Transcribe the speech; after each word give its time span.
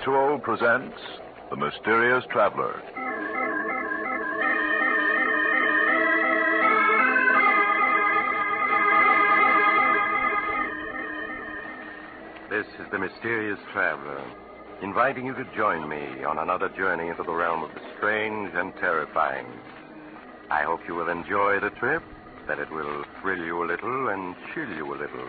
Mutual 0.00 0.38
presents 0.38 0.96
The 1.50 1.56
Mysterious 1.56 2.24
Traveler. 2.30 2.80
This 12.48 12.64
is 12.78 12.90
the 12.90 12.98
Mysterious 12.98 13.58
Traveler, 13.72 14.22
inviting 14.80 15.26
you 15.26 15.34
to 15.34 15.44
join 15.54 15.86
me 15.86 16.24
on 16.24 16.38
another 16.38 16.70
journey 16.70 17.08
into 17.08 17.22
the 17.22 17.32
realm 17.32 17.62
of 17.62 17.74
the 17.74 17.80
strange 17.98 18.52
and 18.54 18.72
terrifying. 18.76 19.44
I 20.50 20.62
hope 20.62 20.80
you 20.88 20.94
will 20.94 21.10
enjoy 21.10 21.60
the 21.60 21.70
trip, 21.78 22.02
that 22.48 22.58
it 22.58 22.70
will 22.70 23.04
thrill 23.20 23.44
you 23.44 23.62
a 23.62 23.66
little 23.66 24.08
and 24.08 24.34
chill 24.54 24.70
you 24.70 24.94
a 24.94 24.96
little. 24.96 25.28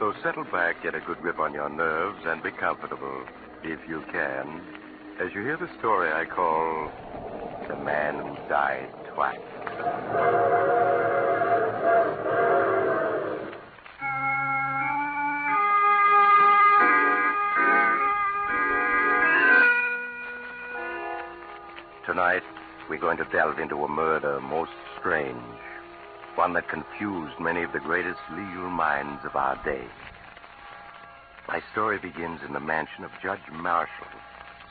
So 0.00 0.14
settle 0.22 0.44
back, 0.44 0.82
get 0.82 0.94
a 0.94 1.00
good 1.00 1.20
grip 1.20 1.38
on 1.38 1.52
your 1.52 1.68
nerves, 1.68 2.20
and 2.24 2.42
be 2.42 2.50
comfortable, 2.52 3.22
if 3.62 3.80
you 3.86 4.02
can, 4.10 4.62
as 5.20 5.28
you 5.34 5.42
hear 5.42 5.58
the 5.58 5.68
story 5.78 6.10
I 6.10 6.24
call 6.24 6.90
The 7.68 7.76
Man 7.76 8.14
Who 8.14 8.34
Died 8.48 8.88
Twice. 9.12 9.38
Tonight, 22.06 22.42
we're 22.88 22.98
going 22.98 23.18
to 23.18 23.26
delve 23.30 23.58
into 23.58 23.84
a 23.84 23.88
murder 23.88 24.40
most 24.40 24.72
strange, 24.98 25.36
one 26.40 26.54
that 26.54 26.70
confused 26.70 27.38
many 27.38 27.62
of 27.62 27.70
the 27.72 27.78
greatest 27.78 28.18
legal 28.30 28.70
minds 28.70 29.22
of 29.26 29.36
our 29.36 29.62
day. 29.62 29.84
My 31.46 31.60
story 31.70 31.98
begins 31.98 32.40
in 32.46 32.54
the 32.54 32.58
mansion 32.58 33.04
of 33.04 33.10
Judge 33.22 33.44
Marshall, 33.52 34.06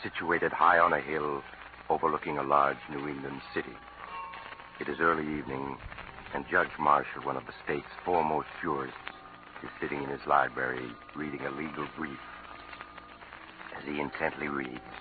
situated 0.02 0.52
high 0.52 0.80
on 0.80 0.94
a 0.94 1.00
hill 1.00 1.44
overlooking 1.88 2.40
a 2.40 2.44
large 2.44 2.80
New 2.90 3.08
England 3.08 3.40
city. 3.54 3.78
It 4.80 4.90
is 4.90 5.00
early 5.00 5.22
evening, 5.22 5.78
and 6.34 6.44
Judge 6.50 6.74
Marshall, 6.80 7.22
one 7.22 7.38
of 7.38 7.46
the 7.46 7.54
state's 7.64 7.94
foremost 8.04 8.48
jurists, 8.64 8.98
is 9.62 9.70
sitting 9.80 10.02
in 10.02 10.10
his 10.10 10.26
library 10.26 10.90
reading 11.16 11.42
a 11.42 11.52
legal 11.52 11.86
brief. 11.96 12.18
As 13.78 13.86
he 13.86 14.00
intently 14.00 14.48
reads, 14.48 14.96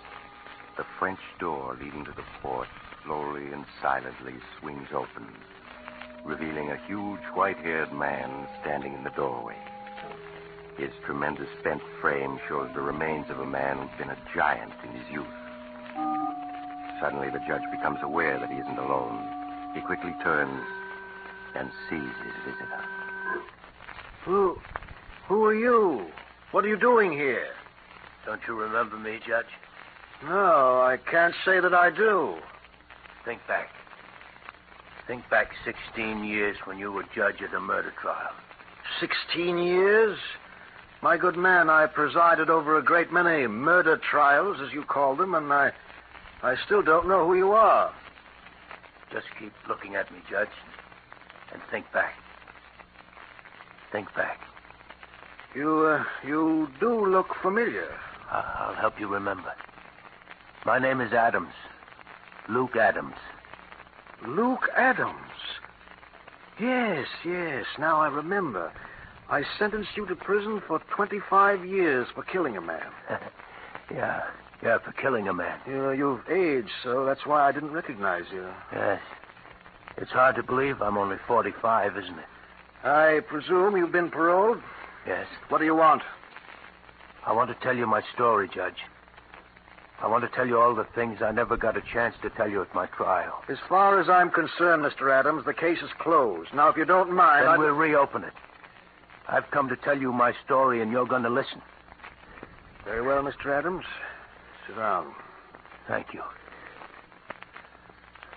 the 0.76 0.84
French 0.98 1.20
door 1.40 1.78
leading 1.80 2.04
to 2.04 2.12
the 2.12 2.28
porch 2.42 2.68
slowly 3.06 3.52
and 3.54 3.64
silently 3.80 4.34
swings 4.60 4.88
open, 4.92 5.32
revealing 6.28 6.70
a 6.70 6.86
huge 6.86 7.24
white 7.32 7.56
haired 7.56 7.90
man 7.90 8.46
standing 8.60 8.92
in 8.92 9.02
the 9.02 9.10
doorway. 9.10 9.56
His 10.76 10.90
tremendous 11.06 11.48
bent 11.64 11.82
frame 12.00 12.38
shows 12.46 12.70
the 12.74 12.82
remains 12.82 13.30
of 13.30 13.40
a 13.40 13.46
man 13.46 13.78
who's 13.78 13.98
been 13.98 14.10
a 14.10 14.18
giant 14.34 14.72
in 14.84 14.90
his 14.92 15.10
youth. 15.10 15.26
Suddenly, 17.00 17.30
the 17.30 17.42
judge 17.48 17.62
becomes 17.72 17.98
aware 18.02 18.38
that 18.38 18.50
he 18.50 18.58
isn't 18.58 18.78
alone. 18.78 19.26
He 19.74 19.80
quickly 19.80 20.14
turns 20.22 20.64
and 21.56 21.70
sees 21.88 22.14
his 22.22 22.34
visitor. 22.44 22.84
Who. 24.24 24.58
Who 25.28 25.44
are 25.46 25.54
you? 25.54 26.06
What 26.50 26.64
are 26.64 26.68
you 26.68 26.78
doing 26.78 27.12
here? 27.12 27.48
Don't 28.26 28.40
you 28.46 28.54
remember 28.54 28.98
me, 28.98 29.18
Judge? 29.26 29.46
No, 30.22 30.82
I 30.82 30.98
can't 31.10 31.34
say 31.44 31.60
that 31.60 31.72
I 31.72 31.90
do. 31.90 32.34
Think 33.24 33.40
back. 33.48 33.70
Think 35.08 35.28
back 35.30 35.48
16 35.64 36.22
years 36.22 36.56
when 36.66 36.78
you 36.78 36.92
were 36.92 37.04
judge 37.14 37.40
at 37.42 37.54
a 37.54 37.60
murder 37.60 37.94
trial. 38.00 38.30
Sixteen 39.00 39.58
years? 39.58 40.18
My 41.02 41.16
good 41.16 41.36
man, 41.36 41.70
I 41.70 41.86
presided 41.86 42.50
over 42.50 42.76
a 42.76 42.82
great 42.82 43.12
many 43.12 43.46
murder 43.46 43.96
trials, 43.96 44.58
as 44.60 44.72
you 44.72 44.82
call 44.82 45.16
them, 45.16 45.34
and 45.34 45.52
I. 45.52 45.72
I 46.42 46.56
still 46.66 46.82
don't 46.82 47.08
know 47.08 47.26
who 47.26 47.36
you 47.36 47.52
are. 47.52 47.92
Just 49.12 49.26
keep 49.38 49.52
looking 49.68 49.96
at 49.96 50.12
me, 50.12 50.18
Judge, 50.28 50.48
and 51.52 51.62
think 51.70 51.90
back. 51.92 52.14
Think 53.90 54.14
back. 54.14 54.40
You, 55.54 55.86
uh, 55.86 56.04
you 56.26 56.68
do 56.80 57.06
look 57.06 57.28
familiar. 57.42 57.88
I'll 58.30 58.74
help 58.74 59.00
you 59.00 59.08
remember. 59.08 59.52
My 60.66 60.78
name 60.78 61.00
is 61.00 61.12
Adams. 61.12 61.54
Luke 62.48 62.76
Adams. 62.76 63.14
Luke 64.26 64.68
Adams. 64.76 65.14
Yes, 66.60 67.06
yes, 67.24 67.64
now 67.78 68.00
I 68.00 68.08
remember. 68.08 68.72
I 69.30 69.44
sentenced 69.58 69.90
you 69.96 70.06
to 70.06 70.16
prison 70.16 70.62
for 70.66 70.80
25 70.94 71.64
years 71.64 72.08
for 72.14 72.22
killing 72.22 72.56
a 72.56 72.60
man. 72.60 72.86
yeah, 73.92 74.22
yeah, 74.62 74.78
for 74.78 74.92
killing 74.92 75.28
a 75.28 75.34
man. 75.34 75.58
You 75.66 75.76
know, 75.76 75.90
you've 75.90 76.28
aged, 76.28 76.70
so 76.82 77.04
that's 77.04 77.26
why 77.26 77.46
I 77.46 77.52
didn't 77.52 77.72
recognize 77.72 78.24
you. 78.32 78.46
Yes. 78.72 79.00
It's 79.96 80.10
hard 80.10 80.36
to 80.36 80.42
believe 80.42 80.80
I'm 80.80 80.96
only 80.96 81.16
45, 81.26 81.96
isn't 81.96 82.18
it? 82.18 82.24
I 82.84 83.20
presume 83.28 83.76
you've 83.76 83.92
been 83.92 84.10
paroled? 84.10 84.62
Yes. 85.06 85.26
What 85.48 85.58
do 85.58 85.64
you 85.64 85.74
want? 85.74 86.02
I 87.26 87.32
want 87.32 87.50
to 87.50 87.56
tell 87.64 87.76
you 87.76 87.86
my 87.86 88.02
story, 88.14 88.48
Judge. 88.48 88.78
I 90.00 90.06
want 90.06 90.22
to 90.22 90.30
tell 90.30 90.46
you 90.46 90.60
all 90.60 90.74
the 90.74 90.84
things 90.94 91.20
I 91.22 91.32
never 91.32 91.56
got 91.56 91.76
a 91.76 91.80
chance 91.80 92.14
to 92.22 92.30
tell 92.30 92.48
you 92.48 92.62
at 92.62 92.72
my 92.74 92.86
trial. 92.86 93.42
As 93.48 93.58
far 93.68 93.98
as 93.98 94.08
I'm 94.08 94.30
concerned, 94.30 94.84
Mr. 94.84 95.10
Adams, 95.10 95.44
the 95.44 95.54
case 95.54 95.82
is 95.82 95.90
closed. 95.98 96.54
Now, 96.54 96.68
if 96.68 96.76
you 96.76 96.84
don't 96.84 97.10
mind, 97.10 97.42
Then 97.42 97.50
I'd- 97.54 97.58
we'll 97.58 97.74
reopen 97.74 98.22
it. 98.22 98.32
I've 99.28 99.50
come 99.50 99.68
to 99.68 99.76
tell 99.76 99.98
you 99.98 100.12
my 100.12 100.32
story, 100.44 100.80
and 100.80 100.92
you're 100.92 101.06
going 101.06 101.24
to 101.24 101.28
listen. 101.30 101.60
Very 102.84 103.02
well, 103.02 103.22
Mr. 103.22 103.46
Adams. 103.50 103.84
Sit 104.66 104.76
down. 104.76 105.14
Thank 105.88 106.14
you. 106.14 106.22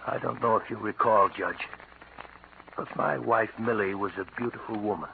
I 0.07 0.17
don't 0.17 0.41
know 0.41 0.57
if 0.57 0.69
you 0.69 0.77
recall, 0.77 1.29
Judge, 1.29 1.67
but 2.75 2.93
my 2.95 3.19
wife, 3.19 3.51
Millie, 3.59 3.93
was 3.93 4.11
a 4.17 4.25
beautiful 4.35 4.77
woman. 4.77 5.09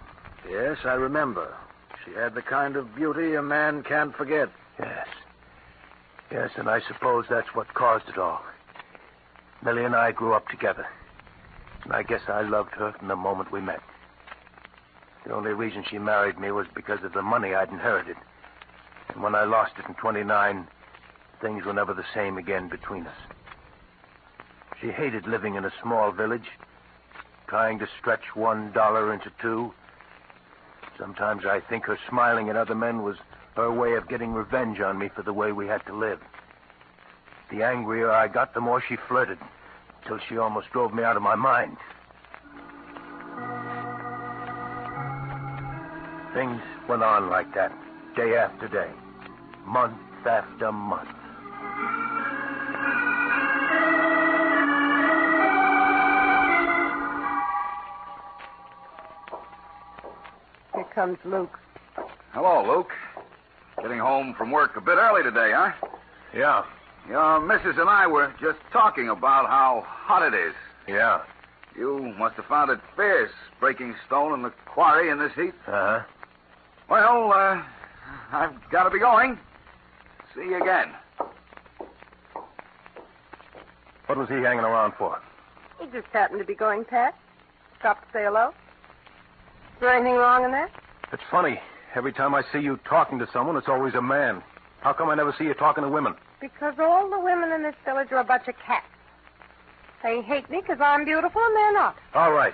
Yes, 0.49 0.77
I 0.85 0.93
remember. 0.93 1.53
She 2.05 2.13
had 2.13 2.33
the 2.35 2.41
kind 2.41 2.77
of 2.77 2.95
beauty 2.95 3.35
a 3.35 3.41
man 3.41 3.83
can't 3.83 4.15
forget. 4.15 4.49
Yes. 4.79 5.07
Yes, 6.31 6.51
and 6.57 6.69
I 6.69 6.81
suppose 6.88 7.25
that's 7.29 7.53
what 7.55 7.73
caused 7.73 8.09
it 8.09 8.17
all. 8.17 8.41
Millie 9.63 9.85
and 9.85 9.95
I 9.95 10.11
grew 10.11 10.33
up 10.33 10.47
together. 10.49 10.85
And 11.83 11.93
I 11.93 12.03
guess 12.03 12.21
I 12.27 12.41
loved 12.41 12.71
her 12.73 12.93
from 12.93 13.07
the 13.07 13.15
moment 13.15 13.51
we 13.51 13.61
met. 13.61 13.81
The 15.25 15.33
only 15.33 15.51
reason 15.51 15.83
she 15.89 15.97
married 15.97 16.39
me 16.39 16.51
was 16.51 16.67
because 16.75 17.03
of 17.03 17.13
the 17.13 17.21
money 17.21 17.53
I'd 17.53 17.69
inherited. 17.69 18.17
And 19.13 19.23
when 19.23 19.35
I 19.35 19.45
lost 19.45 19.73
it 19.79 19.88
in 19.88 19.95
29, 19.95 20.67
things 21.41 21.65
were 21.65 21.73
never 21.73 21.93
the 21.93 22.05
same 22.13 22.38
again 22.38 22.67
between 22.67 23.07
us. 23.07 23.15
She 24.81 24.89
hated 24.89 25.27
living 25.27 25.55
in 25.55 25.65
a 25.65 25.71
small 25.81 26.11
village, 26.11 26.49
trying 27.47 27.79
to 27.79 27.88
stretch 27.99 28.35
one 28.35 28.71
dollar 28.73 29.13
into 29.13 29.31
two. 29.41 29.73
Sometimes 30.99 31.45
I 31.45 31.61
think 31.61 31.85
her 31.85 31.97
smiling 32.09 32.49
at 32.49 32.55
other 32.55 32.75
men 32.75 33.01
was 33.01 33.17
her 33.57 33.72
way 33.72 33.95
of 33.95 34.07
getting 34.07 34.34
revenge 34.34 34.79
on 34.79 35.00
me 35.00 35.09
for 35.16 35.23
the 35.23 35.34
way 35.34 35.51
we 35.51 35.66
had 35.66 35.84
to 35.88 35.94
live. 35.94 36.19
The 37.51 37.63
angrier 37.63 38.12
I 38.12 38.27
got, 38.27 38.54
the 38.54 38.62
more 38.62 38.83
she 38.88 38.98
flirted, 39.07 39.39
till 40.07 40.19
she 40.30 40.38
almost 40.38 40.69
drove 40.71 40.94
me 40.94 41.01
out 41.01 41.18
of 41.18 41.24
my 41.24 41.33
mind. 41.33 41.75
Things 46.36 46.62
went 46.88 47.01
on 47.01 47.31
like 47.31 47.51
that, 47.56 47.71
day 48.15 48.36
after 48.36 48.68
day, 48.68 48.92
month 49.65 49.98
after 50.24 50.71
month. 50.71 51.10
Here 60.75 60.86
comes 60.94 61.18
Luke. 61.25 61.57
Hello, 62.33 62.63
Luke. 62.63 62.92
Getting 63.88 64.01
home 64.01 64.34
from 64.38 64.51
work 64.51 64.75
a 64.75 64.81
bit 64.81 64.98
early 64.98 65.24
today, 65.24 65.54
huh? 65.56 65.72
Yeah, 66.36 66.63
Your 67.07 67.39
missus 67.39 67.78
and 67.78 67.89
I 67.89 68.06
were 68.06 68.34
just 68.38 68.60
talking 68.74 69.07
about 69.07 69.48
how 69.48 69.81
hot 69.88 70.24
it 70.28 70.38
is. 70.38 70.54
yeah. 70.89 71.22
You 71.74 72.13
must 72.19 72.36
have 72.36 72.44
found 72.48 72.69
it 72.69 72.80
fierce 72.98 73.31
breaking 73.62 73.95
stone 74.06 74.34
in 74.34 74.42
the 74.42 74.50
quarry 74.66 75.10
in 75.10 75.19
this 75.19 75.31
heat. 75.36 75.54
Uh 75.68 75.72
huh. 75.72 76.00
Well, 76.89 77.31
uh, 77.31 77.62
I've 78.34 78.56
got 78.72 78.84
to 78.84 78.89
be 78.89 79.00
going. 79.00 79.39
See 80.36 80.42
you 80.42 80.62
again. 80.62 80.89
What 84.07 84.18
was 84.18 84.28
he 84.28 84.36
hanging 84.36 84.66
around 84.66 84.95
for? 84.98 85.18
He 85.80 85.86
just 85.94 86.07
happened 86.12 86.39
to 86.39 86.45
be 86.45 86.56
going 86.56 86.84
past. 86.84 87.16
Stopped 87.80 88.06
to 88.07 88.12
say 88.19 88.24
hello. 88.25 88.50
Is 88.50 89.80
there 89.80 89.94
anything 89.94 90.16
wrong 90.16 90.44
in 90.44 90.51
that? 90.51 90.72
It's 91.13 91.24
funny. 91.31 91.62
Every 91.97 92.13
time 92.13 92.35
I 92.35 92.44
see 92.53 92.59
you 92.59 92.79
talking 92.88 93.17
to 93.17 93.27
someone, 93.33 93.57
it's 93.57 93.67
always 93.67 93.95
a 93.95 94.01
man. 94.03 94.44
How 94.81 94.94
come 94.94 95.09
I 95.09 95.15
never 95.15 95.33
see 95.35 95.45
you 95.45 95.55
talking 95.55 95.83
to 95.83 95.89
women? 95.89 96.13
Because 96.39 96.75
all 96.77 97.09
the 97.09 97.19
women 97.19 97.51
in 97.51 97.63
this 97.63 97.73
village 97.83 98.09
are 98.11 98.19
a 98.19 98.23
bunch 98.23 98.47
of 98.47 98.53
cats. 98.63 98.85
They 100.03 100.21
hate 100.21 100.47
me 100.47 100.61
because 100.61 100.79
I'm 100.79 101.05
beautiful 101.05 101.41
and 101.44 101.55
they're 101.55 101.73
not. 101.73 101.95
All 102.13 102.31
right. 102.31 102.53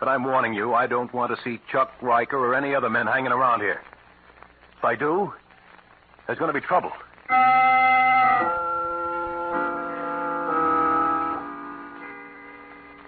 But 0.00 0.08
I'm 0.08 0.24
warning 0.24 0.54
you, 0.54 0.74
I 0.74 0.88
don't 0.88 1.14
want 1.14 1.30
to 1.36 1.40
see 1.44 1.60
Chuck 1.70 1.92
Riker 2.02 2.36
or 2.36 2.56
any 2.56 2.74
other 2.74 2.90
men 2.90 3.06
hanging 3.06 3.30
around 3.30 3.60
here. 3.60 3.80
If 4.76 4.84
I 4.84 4.96
do, 4.96 5.32
there's 6.26 6.40
going 6.40 6.52
to 6.52 6.60
be 6.60 6.66
trouble. 6.66 6.90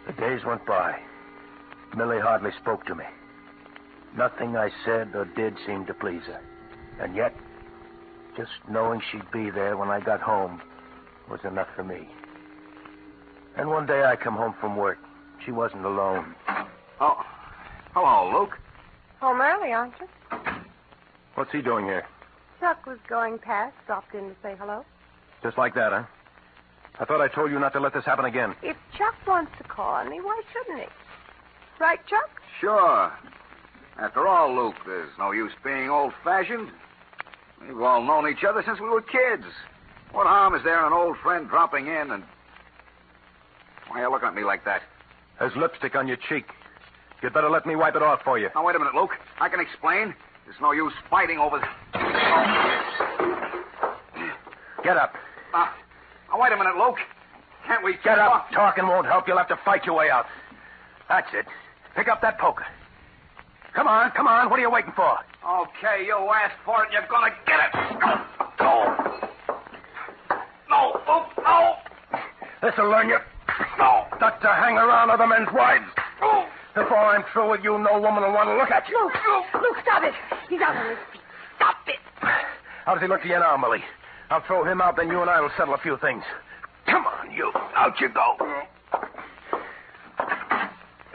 The 0.07 0.13
days 0.13 0.45
went 0.45 0.65
by. 0.65 0.97
Millie 1.97 2.21
hardly 2.21 2.53
spoke 2.63 2.87
to 2.87 2.95
me. 2.95 3.05
Nothing 4.17 4.57
I 4.57 4.71
said 4.85 5.15
or 5.15 5.25
did 5.25 5.55
seemed 5.67 5.87
to 5.87 5.95
please 5.95 6.23
her. 6.27 6.41
And 7.01 7.15
yet, 7.15 7.35
just 8.37 8.51
knowing 8.69 9.01
she'd 9.11 9.31
be 9.33 9.51
there 9.51 9.77
when 9.77 9.89
I 9.89 10.01
got 10.01 10.21
home 10.21 10.61
was 11.29 11.41
enough 11.45 11.69
for 11.77 11.85
me. 11.85 12.09
And 13.57 13.69
one 13.69 13.87
day 13.87 14.05
I 14.05 14.17
come 14.17 14.35
home 14.35 14.55
from 14.61 14.77
work. 14.77 14.99
She 15.45 15.53
wasn't 15.53 15.85
alone. 15.85 16.35
Oh, 17.01 17.23
hello, 17.95 18.41
Luke. 18.41 18.59
Home 19.21 19.41
early, 19.41 19.73
aren't 19.73 19.95
you? 20.01 20.09
What's 21.35 21.53
he 21.53 21.63
doing 21.63 21.87
here? 21.87 22.07
Chuck 22.59 22.85
was 22.87 22.99
going 23.09 23.39
past, 23.39 23.75
stopped 23.85 24.15
in 24.15 24.31
to 24.31 24.37
say 24.43 24.55
hello. 24.59 24.85
Just 25.43 25.57
like 25.57 25.75
that, 25.75 25.93
huh? 25.93 26.05
I 26.99 27.05
thought 27.07 27.21
I 27.23 27.29
told 27.29 27.51
you 27.51 27.59
not 27.59 27.73
to 27.73 27.81
let 27.81 27.95
this 27.95 28.05
happen 28.05 28.27
again. 28.27 28.55
If 28.63 28.77
Chuck 28.97 29.15
wants 29.27 29.53
to 29.59 29.65
call 29.65 29.95
on 29.95 30.11
me, 30.11 30.21
why 30.21 30.43
shouldn't 30.53 30.81
he? 30.81 30.87
Right, 31.81 31.99
Chuck? 32.07 32.29
Sure. 32.61 33.11
After 34.01 34.27
all, 34.27 34.55
Luke, 34.55 34.77
there's 34.87 35.11
no 35.19 35.33
use 35.33 35.53
being 35.63 35.91
old 35.91 36.15
fashioned. 36.25 36.71
We've 37.61 37.81
all 37.83 38.03
known 38.03 38.31
each 38.31 38.45
other 38.49 38.63
since 38.65 38.81
we 38.81 38.89
were 38.89 39.03
kids. 39.03 39.45
What 40.13 40.27
harm 40.27 40.55
is 40.55 40.65
there 40.65 40.81
in 40.81 40.87
an 40.87 40.93
old 40.95 41.19
friend 41.19 41.49
dropping 41.49 41.87
in 41.87 42.11
and. 42.11 42.25
Why 43.89 44.01
are 44.01 44.05
you 44.05 44.11
looking 44.11 44.29
at 44.29 44.35
me 44.35 44.43
like 44.43 44.65
that? 44.65 44.81
There's 45.39 45.55
lipstick 45.55 45.95
on 45.95 46.09
your 46.09 46.17
cheek. 46.17 46.47
You'd 47.23 47.35
better 47.35 47.51
let 47.51 47.67
me 47.67 47.77
wipe 47.77 47.95
it 47.95 48.03
off 48.03 48.23
for 48.25 48.39
you. 48.39 48.49
Now, 48.55 48.67
wait 48.67 48.75
a 48.75 48.79
minute, 48.79 48.95
Luke. 48.95 49.11
I 49.39 49.51
can 49.51 49.61
explain. 49.61 50.15
There's 50.47 50.61
no 50.63 50.73
use 50.73 50.95
fighting 51.11 51.39
over. 51.39 51.59
Get 54.83 54.97
up. 54.97 55.13
Now, 55.53 55.69
now, 56.31 56.41
wait 56.41 56.53
a 56.53 56.57
minute, 56.57 56.77
Luke. 56.79 56.97
Can't 57.67 57.85
we 57.85 57.99
Get 58.03 58.19
up. 58.19 58.51
Talking 58.53 58.87
won't 58.87 59.07
help. 59.07 59.29
You'll 59.29 59.39
have 59.39 59.49
to 59.49 59.59
fight 59.65 59.85
your 59.85 59.97
way 59.97 60.09
out. 60.09 60.27
That's 61.09 61.29
it. 61.35 61.47
Pick 61.95 62.09
up 62.09 62.23
that 62.23 62.39
poker. 62.39 62.65
Come 63.75 63.87
on, 63.87 64.11
come 64.13 64.27
on. 64.27 64.51
What 64.51 64.59
are 64.59 64.63
you 64.63 64.71
waiting 64.71 64.93
for? 64.97 65.17
Okay, 65.47 66.05
you 66.07 66.17
asked 66.35 66.59
for 66.65 66.85
it. 66.85 66.91
You're 66.93 67.07
gonna 67.09 67.31
get 67.47 67.61
it. 67.61 67.73
No. 68.61 68.85
No, 70.69 71.01
Luke, 71.09 71.31
no. 71.39 71.77
This'll 72.63 72.89
learn 72.91 73.09
you 73.09 73.19
No. 73.79 74.07
not 74.21 74.41
to 74.43 74.49
hang 74.49 74.77
around 74.77 75.11
other 75.11 75.27
men's 75.27 75.49
wives. 75.53 75.87
No. 76.21 76.47
Before 76.75 76.99
I'm 76.99 77.25
through 77.33 77.51
with 77.51 77.65
you, 77.65 77.79
no 77.79 78.01
woman 78.01 78.23
will 78.23 78.33
want 78.33 78.49
to 78.49 78.55
look 78.57 78.71
at 78.71 78.89
you. 78.89 78.97
Luke, 79.03 79.45
Luke, 79.63 79.77
stop 79.83 80.03
it. 80.05 80.15
He's 80.49 80.61
out 80.61 80.77
on 80.77 80.87
his 80.91 80.99
feet. 81.13 81.23
Stop 81.57 81.77
it. 81.89 81.99
How 82.85 82.95
does 82.95 83.03
he 83.03 83.09
look 83.09 83.23
to 83.23 83.29
you 83.29 83.39
now, 83.39 83.57
Millie? 83.57 83.83
I'll 84.31 84.43
throw 84.47 84.63
him 84.65 84.81
out, 84.81 84.97
then 84.97 85.09
you 85.09 85.21
and 85.21 85.29
I 85.31 85.41
will 85.41 85.51
settle 85.57 85.75
a 85.75 85.79
few 85.79 85.97
things. 85.99 86.23
Come 86.87 87.05
on, 87.07 87.31
you. 87.33 87.51
Out 87.75 88.01
you 88.01 88.09
go. 88.09 88.37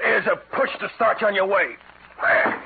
Here's 0.03 0.25
a 0.27 0.35
push 0.55 0.69
to 0.79 0.89
start 0.95 1.21
you 1.21 1.27
on 1.27 1.35
your 1.35 1.45
way. 1.47 1.75
There. 2.21 2.61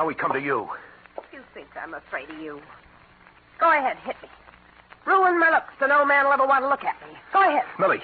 Now 0.00 0.06
we 0.06 0.14
come 0.14 0.32
to 0.32 0.40
you. 0.40 0.66
You 1.30 1.42
think 1.52 1.66
I'm 1.76 1.92
afraid 1.92 2.30
of 2.30 2.38
you. 2.38 2.58
Go 3.58 3.70
ahead, 3.70 3.98
hit 3.98 4.16
me. 4.22 4.30
Ruin 5.04 5.38
my 5.38 5.50
looks 5.50 5.74
so 5.78 5.86
no 5.86 6.06
man 6.06 6.24
will 6.24 6.32
ever 6.32 6.46
want 6.46 6.64
to 6.64 6.70
look 6.70 6.84
at 6.84 6.96
me. 7.06 7.18
Go 7.34 7.46
ahead. 7.46 7.64
Millie, 7.78 8.00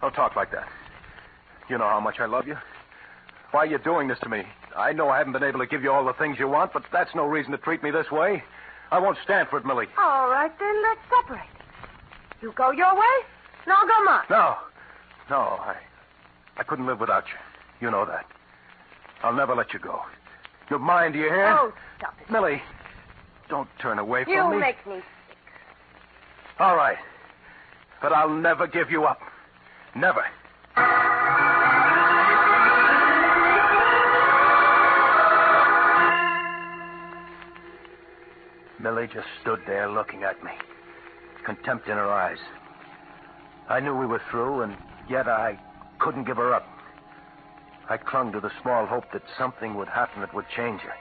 don't 0.00 0.12
talk 0.12 0.34
like 0.34 0.50
that. 0.50 0.66
You 1.68 1.78
know 1.78 1.88
how 1.88 2.00
much 2.00 2.18
I 2.18 2.26
love 2.26 2.48
you. 2.48 2.56
Why 3.52 3.60
are 3.60 3.66
you 3.66 3.78
doing 3.78 4.08
this 4.08 4.18
to 4.24 4.28
me? 4.28 4.42
I 4.76 4.92
know 4.92 5.08
I 5.08 5.18
haven't 5.18 5.34
been 5.34 5.44
able 5.44 5.60
to 5.60 5.68
give 5.68 5.84
you 5.84 5.92
all 5.92 6.04
the 6.04 6.14
things 6.14 6.36
you 6.40 6.48
want, 6.48 6.72
but 6.72 6.82
that's 6.92 7.14
no 7.14 7.26
reason 7.26 7.52
to 7.52 7.58
treat 7.58 7.80
me 7.84 7.92
this 7.92 8.10
way. 8.10 8.42
I 8.90 8.98
won't 8.98 9.16
stand 9.22 9.50
for 9.50 9.58
it, 9.58 9.64
Millie. 9.64 9.86
All 9.98 10.28
right, 10.28 10.50
then 10.58 10.82
let's 10.82 11.00
separate. 11.08 11.46
You 12.42 12.52
go 12.56 12.72
your 12.72 12.92
way, 12.92 13.16
and 13.66 13.72
I'll 13.72 13.86
go 13.86 14.04
mine. 14.04 14.24
No. 14.30 14.56
No, 15.30 15.60
I 15.62 15.76
I 16.56 16.64
couldn't 16.64 16.86
live 16.86 16.98
without 16.98 17.22
you. 17.28 17.86
You 17.86 17.92
know 17.92 18.04
that. 18.04 18.26
I'll 19.22 19.32
never 19.32 19.54
let 19.54 19.72
you 19.72 19.78
go. 19.78 20.02
You're 20.70 20.78
mine, 20.78 21.10
do 21.12 21.18
you 21.18 21.28
hear? 21.28 21.58
Oh, 21.58 21.72
stop 21.98 22.14
it. 22.20 22.30
Millie, 22.30 22.62
don't 23.48 23.68
turn 23.82 23.98
away 23.98 24.22
from 24.22 24.32
You 24.32 24.48
me. 24.48 24.54
You 24.54 24.60
make 24.60 24.86
me 24.86 24.94
sick. 24.94 25.36
All 26.60 26.76
right. 26.76 26.96
But 28.00 28.12
I'll 28.12 28.30
never 28.30 28.68
give 28.68 28.88
you 28.88 29.04
up. 29.04 29.18
Never. 29.96 30.22
Millie 38.80 39.08
just 39.12 39.26
stood 39.42 39.58
there 39.66 39.90
looking 39.90 40.22
at 40.22 40.42
me, 40.44 40.52
contempt 41.44 41.88
in 41.88 41.96
her 41.96 42.10
eyes. 42.10 42.38
I 43.68 43.80
knew 43.80 43.96
we 43.96 44.06
were 44.06 44.22
through, 44.30 44.62
and 44.62 44.76
yet 45.08 45.28
I 45.28 45.58
couldn't 45.98 46.24
give 46.24 46.36
her 46.36 46.54
up. 46.54 46.64
I 47.90 47.96
clung 47.96 48.30
to 48.32 48.40
the 48.40 48.52
small 48.62 48.86
hope 48.86 49.10
that 49.12 49.24
something 49.36 49.74
would 49.74 49.88
happen 49.88 50.20
that 50.20 50.32
would 50.32 50.48
change 50.54 50.80
her, 50.82 50.94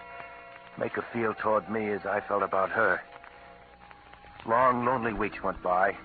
make 0.79 0.93
her 0.93 1.05
feel 1.13 1.35
toward 1.35 1.69
me 1.69 1.91
as 1.91 2.03
I 2.03 2.19
felt 2.27 2.41
about 2.41 2.71
her. 2.71 2.99
Long, 4.47 4.83
lonely 4.83 5.13
weeks 5.13 5.43
went 5.43 5.61
by. 5.61 5.95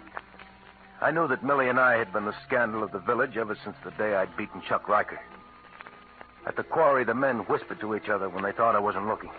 I 1.00 1.10
knew 1.10 1.26
that 1.28 1.42
Millie 1.42 1.70
and 1.70 1.81
I 1.81 1.96
had 1.96 2.12
been 2.12 2.26
the 2.26 2.34
scandal 2.46 2.82
of 2.82 2.92
the 2.92 2.98
village 2.98 3.38
ever 3.38 3.56
since 3.64 3.76
the 3.82 3.92
day 3.92 4.14
I'd 4.14 4.36
beaten 4.36 4.60
Chuck 4.69 4.86
Riker. 4.86 5.19
At 6.46 6.56
the 6.56 6.62
quarry, 6.62 7.04
the 7.04 7.14
men 7.14 7.38
whispered 7.48 7.81
to 7.81 7.94
each 7.94 8.10
other 8.10 8.28
when 8.28 8.44
they 8.44 8.52
thought 8.52 8.76
I 8.76 8.81
wasn't 8.81 9.08
looking. 9.08 9.31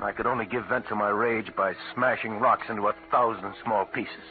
I 0.00 0.12
could 0.12 0.26
only 0.26 0.46
give 0.46 0.64
vent 0.64 0.88
to 0.88 0.94
my 0.94 1.10
rage 1.10 1.54
by 1.54 1.74
smashing 1.92 2.38
rocks 2.40 2.70
into 2.70 2.88
a 2.88 2.94
thousand 3.10 3.52
small 3.62 3.84
pieces. 3.84 4.24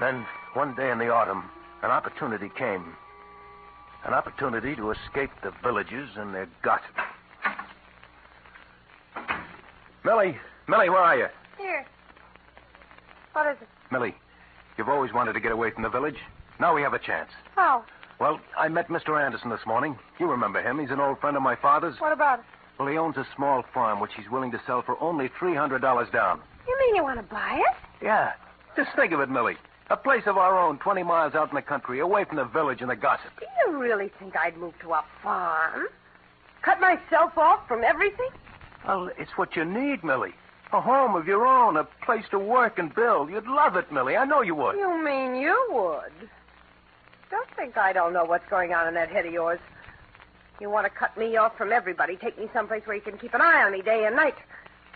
Then, 0.00 0.24
one 0.54 0.74
day 0.74 0.90
in 0.90 0.98
the 0.98 1.10
autumn, 1.10 1.44
an 1.82 1.90
opportunity 1.90 2.48
came. 2.56 2.96
An 4.04 4.14
opportunity 4.14 4.74
to 4.76 4.90
escape 4.92 5.30
the 5.42 5.52
villagers 5.62 6.08
and 6.16 6.34
their 6.34 6.48
gossip. 6.62 6.96
Millie, 10.04 10.38
Millie, 10.68 10.88
where 10.90 11.00
are 11.02 11.16
you? 11.16 11.26
Here. 11.58 11.84
What 13.32 13.46
is 13.46 13.56
it? 13.60 13.68
Millie, 13.92 14.14
you've 14.78 14.88
always 14.88 15.12
wanted 15.12 15.34
to 15.34 15.40
get 15.40 15.52
away 15.52 15.70
from 15.70 15.82
the 15.82 15.88
village. 15.90 16.16
Now 16.58 16.74
we 16.74 16.82
have 16.82 16.94
a 16.94 16.98
chance. 16.98 17.30
Oh, 17.56 17.84
Well, 18.18 18.40
I 18.58 18.68
met 18.68 18.88
Mr. 18.88 19.22
Anderson 19.22 19.50
this 19.50 19.64
morning. 19.66 19.98
You 20.18 20.30
remember 20.30 20.62
him. 20.62 20.78
He's 20.78 20.90
an 20.90 21.00
old 21.00 21.20
friend 21.20 21.36
of 21.36 21.42
my 21.42 21.56
father's. 21.56 22.00
what 22.00 22.12
about 22.12 22.40
it? 22.40 22.44
Well, 22.78 22.88
he 22.88 22.96
owns 22.96 23.16
a 23.18 23.26
small 23.36 23.62
farm 23.74 24.00
which 24.00 24.12
he's 24.16 24.30
willing 24.30 24.50
to 24.52 24.60
sell 24.66 24.80
for 24.82 25.00
only 25.02 25.28
$300 25.28 26.10
down. 26.12 26.40
You 26.66 26.78
mean 26.78 26.96
you 26.96 27.02
want 27.02 27.18
to 27.18 27.22
buy 27.34 27.60
it? 27.60 27.76
Yeah. 28.04 28.32
Just 28.76 28.90
think 28.96 29.12
of 29.12 29.20
it, 29.20 29.28
Millie. 29.28 29.56
A 29.90 29.96
place 29.96 30.22
of 30.26 30.38
our 30.38 30.56
own, 30.56 30.78
20 30.78 31.02
miles 31.02 31.34
out 31.34 31.50
in 31.50 31.56
the 31.56 31.62
country, 31.62 31.98
away 31.98 32.24
from 32.24 32.36
the 32.36 32.44
village 32.44 32.80
and 32.80 32.88
the 32.88 32.94
gossip. 32.96 33.32
Do 33.40 33.46
you 33.66 33.76
really 33.76 34.08
think 34.20 34.36
I'd 34.36 34.56
move 34.56 34.74
to 34.82 34.92
a 34.92 35.04
farm? 35.20 35.88
Cut 36.62 36.80
myself 36.80 37.36
off 37.36 37.66
from 37.66 37.82
everything? 37.82 38.28
Well, 38.86 39.10
it's 39.18 39.32
what 39.36 39.56
you 39.56 39.64
need, 39.64 40.04
Millie. 40.04 40.34
A 40.72 40.80
home 40.80 41.16
of 41.16 41.26
your 41.26 41.44
own, 41.44 41.76
a 41.76 41.82
place 42.04 42.24
to 42.30 42.38
work 42.38 42.78
and 42.78 42.94
build. 42.94 43.30
You'd 43.30 43.48
love 43.48 43.74
it, 43.74 43.90
Millie. 43.90 44.16
I 44.16 44.24
know 44.24 44.42
you 44.42 44.54
would. 44.54 44.76
You 44.76 45.02
mean 45.02 45.34
you 45.34 45.58
would? 45.72 46.30
Don't 47.28 47.50
think 47.56 47.76
I 47.76 47.92
don't 47.92 48.12
know 48.12 48.24
what's 48.24 48.48
going 48.48 48.72
on 48.72 48.86
in 48.86 48.94
that 48.94 49.08
head 49.08 49.26
of 49.26 49.32
yours. 49.32 49.58
You 50.60 50.70
want 50.70 50.86
to 50.86 50.90
cut 50.90 51.16
me 51.16 51.36
off 51.36 51.56
from 51.56 51.72
everybody, 51.72 52.16
take 52.16 52.38
me 52.38 52.48
someplace 52.52 52.86
where 52.86 52.94
you 52.94 53.02
can 53.02 53.18
keep 53.18 53.34
an 53.34 53.40
eye 53.40 53.64
on 53.64 53.72
me 53.72 53.82
day 53.82 54.04
and 54.06 54.14
night. 54.14 54.36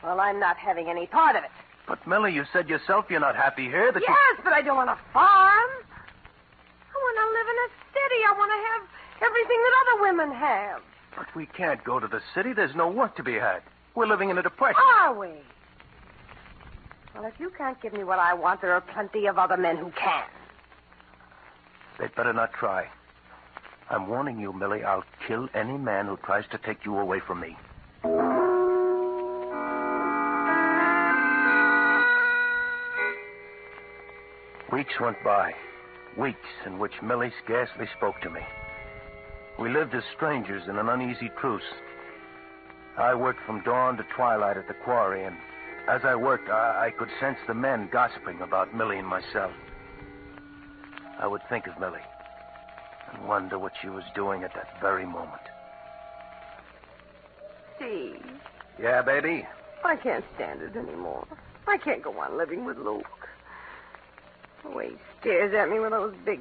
Well, 0.05 0.21
I'm 0.21 0.39
not 0.39 0.57
having 0.57 0.89
any 0.89 1.07
part 1.07 1.35
of 1.35 1.43
it. 1.43 1.51
But, 1.87 2.07
Millie, 2.07 2.33
you 2.33 2.45
said 2.53 2.69
yourself 2.69 3.07
you're 3.11 3.21
not 3.21 3.37
happy 3.37 3.65
here. 3.65 3.93
That 3.93 4.01
you... 4.01 4.09
Yes, 4.09 4.41
but 4.43 4.53
I 4.53 4.63
don't 4.63 4.77
want 4.77 4.91
a 4.91 4.99
farm. 5.13 5.71
I 6.91 6.97
want 6.97 7.17
to 7.21 7.27
live 7.37 7.49
in 7.49 7.59
a 7.65 7.71
city. 7.93 8.21
I 8.27 8.33
want 8.39 8.51
to 8.51 8.61
have 8.73 8.83
everything 9.29 9.61
that 9.63 9.75
other 9.83 10.03
women 10.03 10.33
have. 10.33 10.83
But 11.17 11.35
we 11.35 11.47
can't 11.47 11.83
go 11.85 12.01
to 12.01 12.09
the 12.09 12.21
city. 12.35 12.53
There's 12.53 12.75
no 12.75 12.89
work 12.89 13.17
to 13.17 13.23
be 13.23 13.35
had. 13.35 13.63
We're 13.95 14.07
living 14.07 14.31
in 14.31 14.39
a 14.39 14.43
depression. 14.43 14.81
Are 14.99 15.15
we? 15.15 15.29
Well, 17.15 17.25
if 17.25 17.39
you 17.39 17.51
can't 17.57 17.81
give 17.81 17.93
me 17.93 18.03
what 18.03 18.19
I 18.19 18.35
want, 18.35 18.61
there 18.61 18.73
are 18.73 18.81
plenty 18.81 19.27
of 19.27 19.39
other 19.39 19.57
men 19.57 19.77
who 19.77 19.91
can. 19.93 20.25
They'd 21.99 22.15
better 22.17 22.33
not 22.33 22.53
try. 22.53 22.89
I'm 23.89 24.09
warning 24.09 24.41
you, 24.41 24.53
Millie, 24.53 24.83
I'll 24.83 25.05
kill 25.29 25.49
any 25.55 25.77
man 25.77 26.07
who 26.07 26.17
tries 26.17 26.45
to 26.51 26.59
take 26.59 26.85
you 26.85 26.99
away 26.99 27.21
from 27.21 27.41
me. 27.41 27.57
Weeks 34.75 34.99
went 34.99 35.23
by. 35.23 35.55
Weeks 36.17 36.49
in 36.67 36.81
which 36.81 37.01
Millie 37.01 37.33
scarcely 37.45 37.87
spoke 37.97 38.21
to 38.23 38.29
me. 38.29 38.41
We 39.57 39.71
lived 39.71 39.95
as 39.95 40.03
strangers 40.17 40.65
in 40.69 40.77
an 40.79 40.89
uneasy 40.89 41.31
truce. 41.41 41.63
I 42.99 43.15
worked 43.15 43.39
from 43.47 43.63
dawn 43.63 43.97
to 43.99 44.07
twilight 44.17 44.57
at 44.57 44.67
the 44.67 44.75
quarry, 44.75 45.23
and 45.23 45.37
as 45.89 46.01
I 46.05 46.17
worked, 46.17 46.51
I, 46.51 46.87
I 46.87 46.91
could 46.91 47.09
sense 47.21 47.39
the 47.47 47.55
men 47.55 47.89
gossiping 47.93 48.41
about 48.41 48.75
Millie 48.75 48.99
and 48.99 49.07
myself. 49.07 49.53
I 51.21 51.29
would 51.29 51.43
think 51.49 51.69
of 51.69 51.79
Millie 51.79 52.01
and 53.13 53.29
wonder 53.29 53.61
what 53.61 53.75
she 53.81 53.89
was 53.91 54.03
doing 54.17 54.43
at 54.43 54.55
that 54.55 54.81
very 54.81 55.07
moment. 55.07 55.43
Steve, 57.77 58.27
Yeah, 58.83 59.03
baby? 59.03 59.47
I 59.85 59.95
can't 59.95 60.25
stand 60.35 60.63
it 60.63 60.75
anymore. 60.75 61.29
I 61.69 61.77
can't 61.77 62.03
go 62.03 62.19
on 62.19 62.37
living 62.37 62.65
with 62.65 62.79
Luke. 62.79 63.24
Way 64.65 64.89
he 64.89 64.97
stares 65.21 65.55
at 65.55 65.69
me 65.69 65.79
with 65.79 65.91
those 65.91 66.15
big 66.25 66.41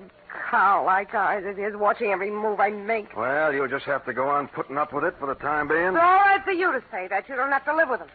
cow-like 0.49 1.13
eyes 1.13 1.45
of 1.45 1.57
his, 1.57 1.75
watching 1.75 2.11
every 2.11 2.31
move 2.31 2.59
I 2.59 2.69
make. 2.69 3.15
Well, 3.15 3.53
you'll 3.53 3.67
just 3.67 3.85
have 3.85 4.05
to 4.05 4.13
go 4.13 4.27
on 4.29 4.47
putting 4.47 4.77
up 4.77 4.93
with 4.93 5.03
it 5.03 5.15
for 5.19 5.27
the 5.27 5.35
time 5.35 5.67
being. 5.67 5.87
It's 5.87 5.97
all 5.97 6.01
right 6.01 6.41
for 6.43 6.51
you 6.51 6.71
to 6.71 6.81
say 6.91 7.07
that. 7.09 7.29
You 7.29 7.35
don't 7.35 7.51
have 7.51 7.65
to 7.65 7.75
live 7.75 7.89
with 7.89 7.99
him. 7.99 8.07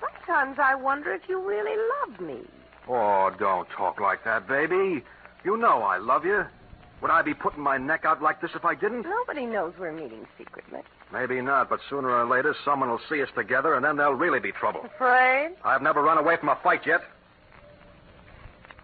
Sometimes 0.00 0.58
I 0.58 0.74
wonder 0.74 1.12
if 1.12 1.22
you 1.28 1.40
really 1.40 1.76
love 2.06 2.20
me. 2.20 2.40
Oh, 2.88 3.30
don't 3.38 3.68
talk 3.70 4.00
like 4.00 4.24
that, 4.24 4.48
baby. 4.48 5.02
You 5.44 5.56
know 5.56 5.82
I 5.82 5.98
love 5.98 6.24
you. 6.24 6.44
Would 7.02 7.10
I 7.10 7.22
be 7.22 7.34
putting 7.34 7.62
my 7.62 7.76
neck 7.76 8.04
out 8.04 8.22
like 8.22 8.40
this 8.40 8.50
if 8.54 8.64
I 8.64 8.74
didn't? 8.74 9.02
Nobody 9.02 9.46
knows 9.46 9.72
we're 9.78 9.92
meeting 9.92 10.26
secretly. 10.36 10.80
Maybe 11.12 11.40
not, 11.40 11.70
but 11.70 11.80
sooner 11.88 12.10
or 12.10 12.26
later 12.26 12.54
someone 12.64 12.90
will 12.90 13.00
see 13.08 13.22
us 13.22 13.28
together, 13.34 13.74
and 13.74 13.84
then 13.84 13.96
there'll 13.96 14.14
really 14.14 14.40
be 14.40 14.52
trouble. 14.52 14.80
Afraid? 14.84 15.50
I've 15.64 15.82
never 15.82 16.02
run 16.02 16.18
away 16.18 16.36
from 16.36 16.48
a 16.48 16.58
fight 16.62 16.86
yet. 16.86 17.02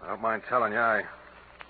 I 0.05 0.09
don't 0.09 0.21
mind 0.21 0.43
telling 0.47 0.73
you, 0.73 0.79
I 0.79 1.03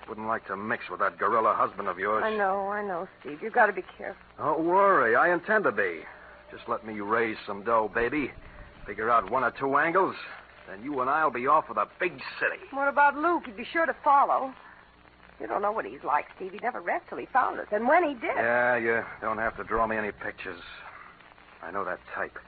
wouldn't 0.08 0.26
like 0.26 0.46
to 0.48 0.56
mix 0.56 0.90
with 0.90 1.00
that 1.00 1.18
gorilla 1.18 1.54
husband 1.56 1.88
of 1.88 1.98
yours. 1.98 2.22
I 2.24 2.36
know, 2.36 2.68
I 2.68 2.86
know, 2.86 3.08
Steve. 3.20 3.38
You've 3.42 3.54
got 3.54 3.66
to 3.66 3.72
be 3.72 3.82
careful. 3.96 4.20
Don't 4.36 4.66
worry, 4.66 5.16
I 5.16 5.32
intend 5.32 5.64
to 5.64 5.72
be. 5.72 6.00
Just 6.50 6.68
let 6.68 6.86
me 6.86 7.00
raise 7.00 7.36
some 7.46 7.64
dough, 7.64 7.90
baby. 7.92 8.30
Figure 8.86 9.10
out 9.10 9.30
one 9.30 9.42
or 9.42 9.52
two 9.52 9.76
angles, 9.78 10.14
then 10.68 10.82
you 10.84 11.00
and 11.00 11.08
I'll 11.08 11.30
be 11.30 11.46
off 11.46 11.66
for 11.66 11.74
the 11.74 11.86
big 11.98 12.12
city. 12.38 12.62
What 12.72 12.88
about 12.88 13.16
Luke? 13.16 13.44
He'd 13.46 13.56
be 13.56 13.64
sure 13.64 13.86
to 13.86 13.96
follow. 14.04 14.52
You 15.40 15.46
don't 15.46 15.62
know 15.62 15.72
what 15.72 15.86
he's 15.86 16.04
like, 16.04 16.26
Steve. 16.36 16.52
He 16.52 16.58
never 16.58 16.80
rests 16.80 17.08
till 17.08 17.18
he 17.18 17.26
found 17.26 17.58
us. 17.58 17.66
And 17.72 17.88
when 17.88 18.04
he 18.04 18.14
did. 18.14 18.36
Yeah, 18.36 18.76
you 18.76 19.02
don't 19.20 19.38
have 19.38 19.56
to 19.56 19.64
draw 19.64 19.86
me 19.86 19.96
any 19.96 20.12
pictures. 20.12 20.60
I 21.62 21.70
know 21.70 21.84
that 21.84 21.98
type. 22.14 22.38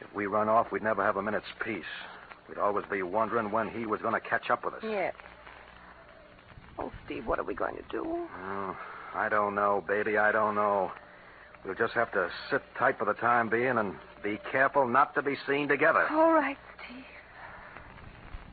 If 0.00 0.14
we 0.14 0.26
run 0.26 0.48
off, 0.48 0.70
we'd 0.70 0.82
never 0.82 1.02
have 1.02 1.16
a 1.16 1.22
minute's 1.22 1.46
peace. 1.64 1.84
We'd 2.48 2.58
always 2.58 2.84
be 2.90 3.02
wondering 3.02 3.50
when 3.50 3.68
he 3.68 3.86
was 3.86 4.00
going 4.00 4.14
to 4.14 4.20
catch 4.20 4.50
up 4.50 4.64
with 4.64 4.74
us. 4.74 4.82
Yes. 4.82 5.14
Oh, 6.78 6.92
Steve, 7.04 7.26
what 7.26 7.38
are 7.38 7.44
we 7.44 7.54
going 7.54 7.76
to 7.76 7.82
do? 7.90 8.04
Oh, 8.04 8.76
I 9.14 9.28
don't 9.28 9.54
know, 9.54 9.82
baby. 9.86 10.18
I 10.18 10.32
don't 10.32 10.54
know. 10.54 10.90
We'll 11.64 11.74
just 11.74 11.94
have 11.94 12.12
to 12.12 12.28
sit 12.50 12.62
tight 12.78 12.98
for 12.98 13.06
the 13.06 13.14
time 13.14 13.48
being 13.48 13.78
and 13.78 13.94
be 14.22 14.38
careful 14.50 14.86
not 14.86 15.14
to 15.14 15.22
be 15.22 15.36
seen 15.46 15.68
together. 15.68 16.06
All 16.10 16.32
right, 16.32 16.58
Steve. 16.76 17.04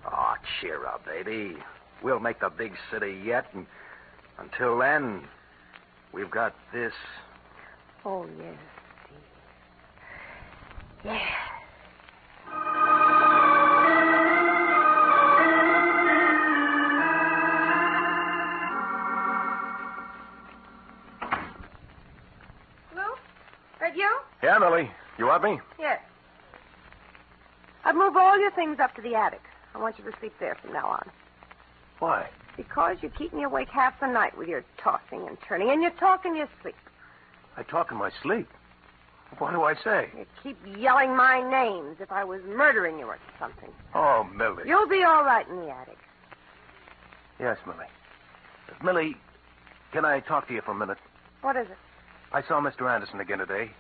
Oh, 0.06 0.34
cheer 0.60 0.86
up, 0.86 1.06
baby. 1.06 1.58
We'll 2.02 2.20
make 2.20 2.40
the 2.40 2.50
big 2.50 2.74
city 2.92 3.20
yet, 3.24 3.46
and 3.54 3.66
until 4.40 4.78
then, 4.80 5.28
we've 6.14 6.32
got 6.32 6.56
this. 6.74 6.94
Oh, 8.06 8.26
yes, 8.40 8.56
Steve. 9.06 9.20
Yes. 11.06 11.22
Yeah, 24.52 24.58
Millie. 24.58 24.92
You 25.18 25.28
want 25.28 25.44
me? 25.44 25.62
Yes. 25.80 26.02
I've 27.86 27.96
moved 27.96 28.18
all 28.18 28.38
your 28.38 28.52
things 28.52 28.82
up 28.82 28.94
to 28.96 29.02
the 29.02 29.16
attic. 29.16 29.40
I 29.74 29.78
want 29.78 29.98
you 29.98 30.04
to 30.04 30.12
sleep 30.20 30.34
there 30.42 30.56
from 30.56 30.74
now 30.74 30.88
on. 30.88 31.10
Why? 32.00 32.28
Because 32.58 32.98
you 33.02 33.10
keep 33.10 33.34
me 33.34 33.44
awake 33.44 33.70
half 33.70 33.98
the 34.02 34.08
night 34.08 34.38
with 34.38 34.50
your 34.50 34.66
tossing 34.78 35.26
and 35.26 35.38
turning, 35.48 35.70
and 35.70 35.82
you 35.82 35.90
talk 35.92 36.26
in 36.26 36.36
your 36.36 36.50
sleep. 36.62 36.76
I 37.56 37.64
talk 37.64 37.94
in 37.94 37.98
my 37.98 38.12
sleep. 38.22 38.50
What 39.38 39.54
do 39.54 39.64
I 39.64 39.74
say? 39.74 40.10
You 40.18 40.26
keep 40.44 40.58
yelling 40.78 41.16
my 41.16 41.40
names 41.50 42.02
if 42.02 42.12
I 42.12 42.26
was 42.26 42.42
murdering 42.44 43.00
you 43.00 43.06
or 43.06 43.20
something. 43.40 43.70
Oh, 43.96 44.28
Millie. 44.36 44.64
You'll 44.66 44.90
be 44.90 45.04
all 45.04 45.24
right 45.24 45.48
in 45.48 45.56
the 45.62 45.70
attic. 45.70 45.98
Yes, 47.40 47.58
Millie. 47.66 47.86
Millie, 48.84 49.16
can 49.94 50.04
I 50.04 50.20
talk 50.20 50.50
to 50.50 50.54
you 50.54 50.62
for 50.62 50.72
a 50.72 50.76
minute? 50.76 50.98
What 51.40 51.56
is 51.56 51.68
it? 51.68 51.78
I 52.34 52.42
saw 52.42 52.60
Mr. 52.60 52.94
Anderson 52.94 53.22
again 53.22 53.38
today. 53.38 53.72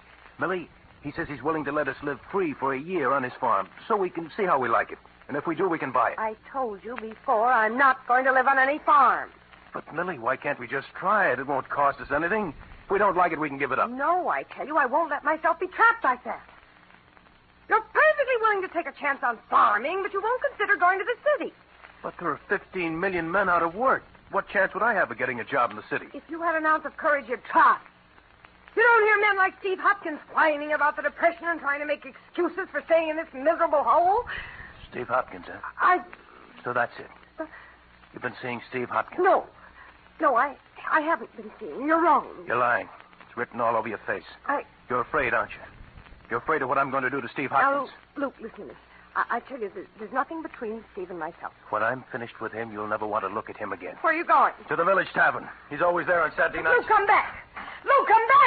Millie, 0.41 0.67
he 1.03 1.11
says 1.11 1.27
he's 1.29 1.43
willing 1.43 1.63
to 1.65 1.71
let 1.71 1.87
us 1.87 1.95
live 2.01 2.19
free 2.31 2.53
for 2.53 2.73
a 2.73 2.79
year 2.79 3.13
on 3.13 3.21
his 3.21 3.31
farm 3.39 3.69
so 3.87 3.95
we 3.95 4.09
can 4.09 4.31
see 4.35 4.43
how 4.43 4.57
we 4.57 4.67
like 4.67 4.91
it. 4.91 4.97
And 5.27 5.37
if 5.37 5.45
we 5.45 5.55
do, 5.55 5.69
we 5.69 5.77
can 5.77 5.91
buy 5.91 6.11
it. 6.11 6.15
I 6.17 6.35
told 6.51 6.83
you 6.83 6.97
before 6.99 7.45
I'm 7.45 7.77
not 7.77 8.05
going 8.07 8.25
to 8.25 8.33
live 8.33 8.47
on 8.47 8.57
any 8.57 8.79
farm. 8.79 9.29
But, 9.71 9.93
Millie, 9.93 10.17
why 10.17 10.35
can't 10.35 10.59
we 10.59 10.67
just 10.67 10.87
try 10.99 11.31
it? 11.31 11.37
It 11.37 11.45
won't 11.45 11.69
cost 11.69 12.01
us 12.01 12.07
anything. 12.13 12.55
If 12.85 12.89
we 12.89 12.97
don't 12.97 13.15
like 13.15 13.31
it, 13.31 13.39
we 13.39 13.49
can 13.49 13.59
give 13.59 13.71
it 13.71 13.77
up. 13.77 13.91
No, 13.91 14.29
I 14.29 14.41
tell 14.43 14.65
you, 14.65 14.77
I 14.77 14.87
won't 14.87 15.11
let 15.11 15.23
myself 15.23 15.59
be 15.59 15.67
trapped 15.67 16.03
like 16.03 16.23
that. 16.23 16.41
You're 17.69 17.79
perfectly 17.79 18.35
willing 18.41 18.61
to 18.63 18.67
take 18.67 18.87
a 18.87 18.99
chance 18.99 19.19
on 19.21 19.37
farming, 19.47 20.01
but 20.01 20.11
you 20.11 20.21
won't 20.21 20.41
consider 20.41 20.75
going 20.75 20.97
to 20.97 21.05
the 21.05 21.15
city. 21.37 21.53
But 22.01 22.15
there 22.19 22.29
are 22.29 22.39
15 22.49 22.99
million 22.99 23.31
men 23.31 23.47
out 23.47 23.61
of 23.61 23.75
work. 23.75 24.03
What 24.31 24.49
chance 24.49 24.73
would 24.73 24.83
I 24.83 24.95
have 24.95 25.11
of 25.11 25.19
getting 25.19 25.39
a 25.39 25.45
job 25.45 25.69
in 25.69 25.77
the 25.77 25.83
city? 25.87 26.07
If 26.15 26.23
you 26.29 26.41
had 26.41 26.55
an 26.55 26.65
ounce 26.65 26.85
of 26.85 26.97
courage, 26.97 27.25
you'd 27.29 27.45
try. 27.45 27.77
You 28.75 28.83
don't 28.83 29.05
hear 29.05 29.19
men 29.21 29.37
like 29.37 29.53
Steve 29.59 29.79
Hopkins 29.79 30.19
whining 30.33 30.73
about 30.73 30.95
the 30.95 31.01
Depression 31.01 31.45
and 31.45 31.59
trying 31.59 31.79
to 31.79 31.85
make 31.85 32.05
excuses 32.05 32.67
for 32.71 32.81
staying 32.85 33.09
in 33.09 33.17
this 33.17 33.27
miserable 33.33 33.83
hole. 33.83 34.23
Steve 34.89 35.07
Hopkins, 35.07 35.45
huh? 35.47 35.59
I. 35.79 36.01
So 36.63 36.73
that's 36.73 36.93
it. 36.99 37.47
You've 38.13 38.21
been 38.21 38.35
seeing 38.41 38.61
Steve 38.69 38.89
Hopkins. 38.89 39.21
No. 39.23 39.45
No, 40.19 40.35
I. 40.35 40.55
I 40.91 41.01
haven't 41.01 41.35
been 41.35 41.51
seeing. 41.59 41.85
You're 41.85 42.01
wrong. 42.01 42.27
You're 42.47 42.57
lying. 42.57 42.87
It's 43.27 43.37
written 43.37 43.61
all 43.61 43.75
over 43.75 43.87
your 43.87 43.99
face. 44.05 44.23
I. 44.47 44.63
You're 44.89 45.01
afraid, 45.01 45.33
aren't 45.33 45.51
you? 45.51 45.57
You're 46.29 46.39
afraid 46.39 46.61
of 46.61 46.69
what 46.69 46.77
I'm 46.77 46.91
going 46.91 47.03
to 47.03 47.09
do 47.09 47.21
to 47.21 47.27
Steve 47.29 47.51
Now, 47.51 47.85
Hopkins. 47.85 47.95
Luke, 48.17 48.35
listen 48.41 48.59
to 48.59 48.65
me. 48.67 48.73
I, 49.15 49.37
I 49.37 49.39
tell 49.41 49.59
you, 49.59 49.69
there's, 49.73 49.87
there's 49.99 50.13
nothing 50.13 50.41
between 50.41 50.83
Steve 50.93 51.09
and 51.09 51.19
myself. 51.19 51.51
When 51.69 51.83
I'm 51.83 52.03
finished 52.11 52.39
with 52.39 52.51
him, 52.51 52.71
you'll 52.71 52.87
never 52.87 53.05
want 53.05 53.23
to 53.25 53.29
look 53.29 53.49
at 53.49 53.57
him 53.57 53.73
again. 53.73 53.95
Where 54.01 54.13
are 54.13 54.15
you 54.15 54.25
going? 54.25 54.53
To 54.69 54.75
the 54.75 54.85
village 54.85 55.07
tavern. 55.13 55.47
He's 55.69 55.81
always 55.81 56.07
there 56.07 56.21
on 56.21 56.31
Saturday 56.37 56.63
nights. 56.63 56.79
Luke, 56.79 56.87
come 56.87 57.07
back. 57.07 57.35
Luke, 57.83 58.07
come 58.07 58.27
back. 58.27 58.40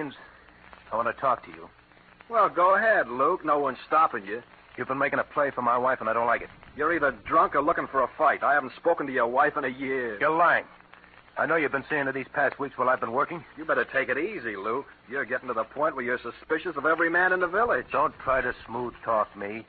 Hopkins, 0.00 0.14
I 0.90 0.96
want 0.96 1.14
to 1.14 1.20
talk 1.20 1.44
to 1.44 1.50
you. 1.50 1.68
Well, 2.30 2.48
go 2.48 2.76
ahead, 2.76 3.08
Luke. 3.08 3.44
No 3.44 3.58
one's 3.58 3.78
stopping 3.86 4.24
you. 4.24 4.42
You've 4.78 4.88
been 4.88 4.98
making 4.98 5.18
a 5.18 5.24
play 5.24 5.50
for 5.50 5.62
my 5.62 5.76
wife, 5.76 5.98
and 6.00 6.08
I 6.08 6.14
don't 6.14 6.26
like 6.26 6.42
it. 6.42 6.48
You're 6.76 6.94
either 6.94 7.10
drunk 7.26 7.54
or 7.54 7.62
looking 7.62 7.86
for 7.88 8.02
a 8.02 8.08
fight. 8.16 8.42
I 8.42 8.54
haven't 8.54 8.72
spoken 8.76 9.06
to 9.06 9.12
your 9.12 9.26
wife 9.26 9.56
in 9.58 9.64
a 9.64 9.68
year. 9.68 10.18
You're 10.18 10.36
lying. 10.36 10.64
I 11.36 11.46
know 11.46 11.56
you've 11.56 11.72
been 11.72 11.84
seeing 11.90 12.06
her 12.06 12.12
these 12.12 12.28
past 12.32 12.58
weeks 12.58 12.78
while 12.78 12.88
I've 12.88 13.00
been 13.00 13.12
working. 13.12 13.44
You 13.58 13.64
better 13.64 13.84
take 13.84 14.08
it 14.08 14.16
easy, 14.16 14.56
Luke. 14.56 14.86
You're 15.08 15.24
getting 15.24 15.48
to 15.48 15.54
the 15.54 15.64
point 15.64 15.96
where 15.96 16.04
you're 16.04 16.18
suspicious 16.18 16.76
of 16.76 16.86
every 16.86 17.10
man 17.10 17.32
in 17.32 17.40
the 17.40 17.46
village. 17.46 17.86
Don't 17.92 18.14
try 18.20 18.40
to 18.40 18.54
smooth 18.66 18.94
talk 19.04 19.34
me. 19.36 19.66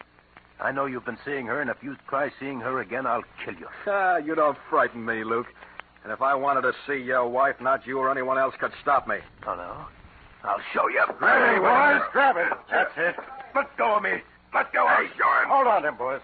I 0.62 0.72
know 0.72 0.86
you've 0.86 1.06
been 1.06 1.18
seeing 1.26 1.48
her, 1.48 1.60
and 1.60 1.70
if 1.70 1.78
you 1.82 1.98
try 2.08 2.32
seeing 2.40 2.60
her 2.62 2.80
again, 2.80 3.06
I'll 3.06 3.24
kill 3.44 3.56
you. 3.56 3.68
Ah, 3.88 4.18
you 4.18 4.36
don't 4.36 4.58
frighten 4.70 5.04
me, 5.04 5.24
Luke. 5.24 5.48
And 6.04 6.14
if 6.14 6.22
I 6.22 6.36
wanted 6.36 6.62
to 6.62 6.74
see 6.88 7.04
your 7.04 7.28
wife, 7.28 7.56
not 7.60 7.86
you 7.86 8.00
or 8.00 8.10
anyone 8.10 8.38
else 8.38 8.56
could 8.60 8.72
stop 8.82 9.08
me. 9.08 9.18
Oh, 9.46 9.56
no? 9.56 9.88
I'll 10.44 10.62
show 10.74 10.88
you. 10.88 11.04
Hey, 11.20 11.60
boys, 11.60 12.02
grab 12.12 12.38
it. 12.38 12.52
That's 12.70 12.92
it. 12.98 13.16
Let 13.56 13.76
go 13.78 13.96
of 13.98 14.04
me. 14.04 14.22
Let 14.54 14.74
go 14.74 14.88
of 14.88 15.00
me. 15.00 15.10
Hold 15.48 15.68
on, 15.68 15.84
them 15.84 15.98
boys. 15.98 16.22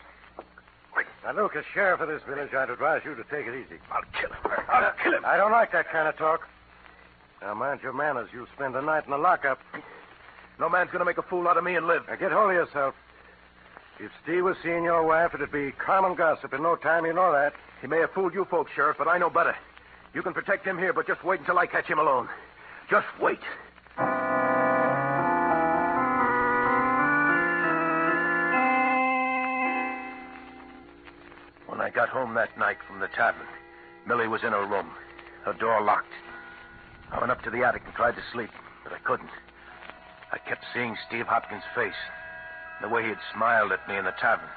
Now, 1.24 1.34
Luke, 1.34 1.56
as 1.56 1.66
sheriff 1.74 2.02
of 2.02 2.08
this 2.08 2.22
village, 2.28 2.54
I'd 2.54 2.70
advise 2.70 3.02
you 3.06 3.14
to 3.14 3.24
take 3.24 3.46
it 3.46 3.54
easy. 3.54 3.80
I'll 3.92 4.02
kill 4.20 4.30
him. 4.30 4.66
I'll 4.70 4.86
uh, 4.86 4.92
kill 5.04 5.14
him. 5.14 5.26
I 5.26 5.38
don't 5.38 5.52
like 5.52 5.72
that 5.74 5.92
kind 5.92 6.08
of 6.08 6.18
talk. 6.18 6.48
Now, 7.42 7.54
mind 7.54 7.82
your 7.84 7.94
manners. 7.94 8.30
You'll 8.34 8.48
spend 8.56 8.74
the 8.74 8.82
night 8.82 9.06
in 9.06 9.12
the 9.12 9.18
lockup. 9.18 9.60
No 10.60 10.70
man's 10.70 10.90
going 10.90 11.00
to 11.00 11.06
make 11.06 11.18
a 11.18 11.24
fool 11.24 11.48
out 11.48 11.58
of 11.58 11.64
me 11.64 11.76
and 11.76 11.86
live. 11.86 12.04
Now, 12.08 12.16
get 12.16 12.32
hold 12.32 12.50
of 12.50 12.56
yourself. 12.56 12.96
If 14.00 14.12
Steve 14.24 14.44
was 14.44 14.58
seeing 14.64 14.84
your 14.84 15.04
wife, 15.04 15.32
it'd 15.34 15.52
be 15.52 15.72
common 15.72 16.16
gossip 16.16 16.54
in 16.54 16.64
no 16.64 16.76
time. 16.76 17.06
You 17.06 17.14
know 17.14 17.32
that. 17.32 17.54
He 17.82 17.88
may 17.88 18.00
have 18.00 18.12
fooled 18.14 18.34
you 18.34 18.46
folks, 18.46 18.72
Sheriff, 18.76 18.98
but 18.98 19.08
I 19.08 19.18
know 19.18 19.30
better. 19.30 19.56
You 20.14 20.24
can 20.24 20.34
protect 20.34 20.66
him 20.66 20.78
here, 20.78 20.94
but 20.94 21.06
just 21.06 21.24
wait 21.24 21.40
until 21.42 21.60
I 21.60 21.68
catch 21.68 21.86
him 21.86 22.00
alone. 22.00 22.28
Just 22.90 23.08
wait. 23.22 23.40
When 31.68 31.82
I 31.82 31.90
got 31.94 32.10
home 32.10 32.34
that 32.36 32.58
night 32.58 32.78
from 32.88 33.00
the 33.00 33.08
tavern, 33.08 33.48
Millie 34.06 34.28
was 34.28 34.44
in 34.44 34.52
her 34.52 34.66
room, 34.66 34.92
her 35.46 35.54
door 35.54 35.82
locked. 35.82 36.14
I 37.12 37.20
went 37.20 37.32
up 37.32 37.42
to 37.44 37.50
the 37.50 37.64
attic 37.64 37.84
and 37.86 37.94
tried 37.96 38.16
to 38.16 38.24
sleep, 38.32 38.52
but 38.84 38.94
I 38.94 39.00
couldn't. 39.00 39.30
I 40.32 40.38
kept 40.38 40.66
seeing 40.74 40.96
Steve 41.08 41.26
Hopkins' 41.28 41.64
face, 41.74 41.94
the 42.82 42.90
way 42.90 43.04
he 43.04 43.10
had 43.10 43.20
smiled 43.34 43.72
at 43.72 43.88
me 43.88 43.98
in 43.98 44.06
the 44.06 44.14
tavern. 44.20 44.50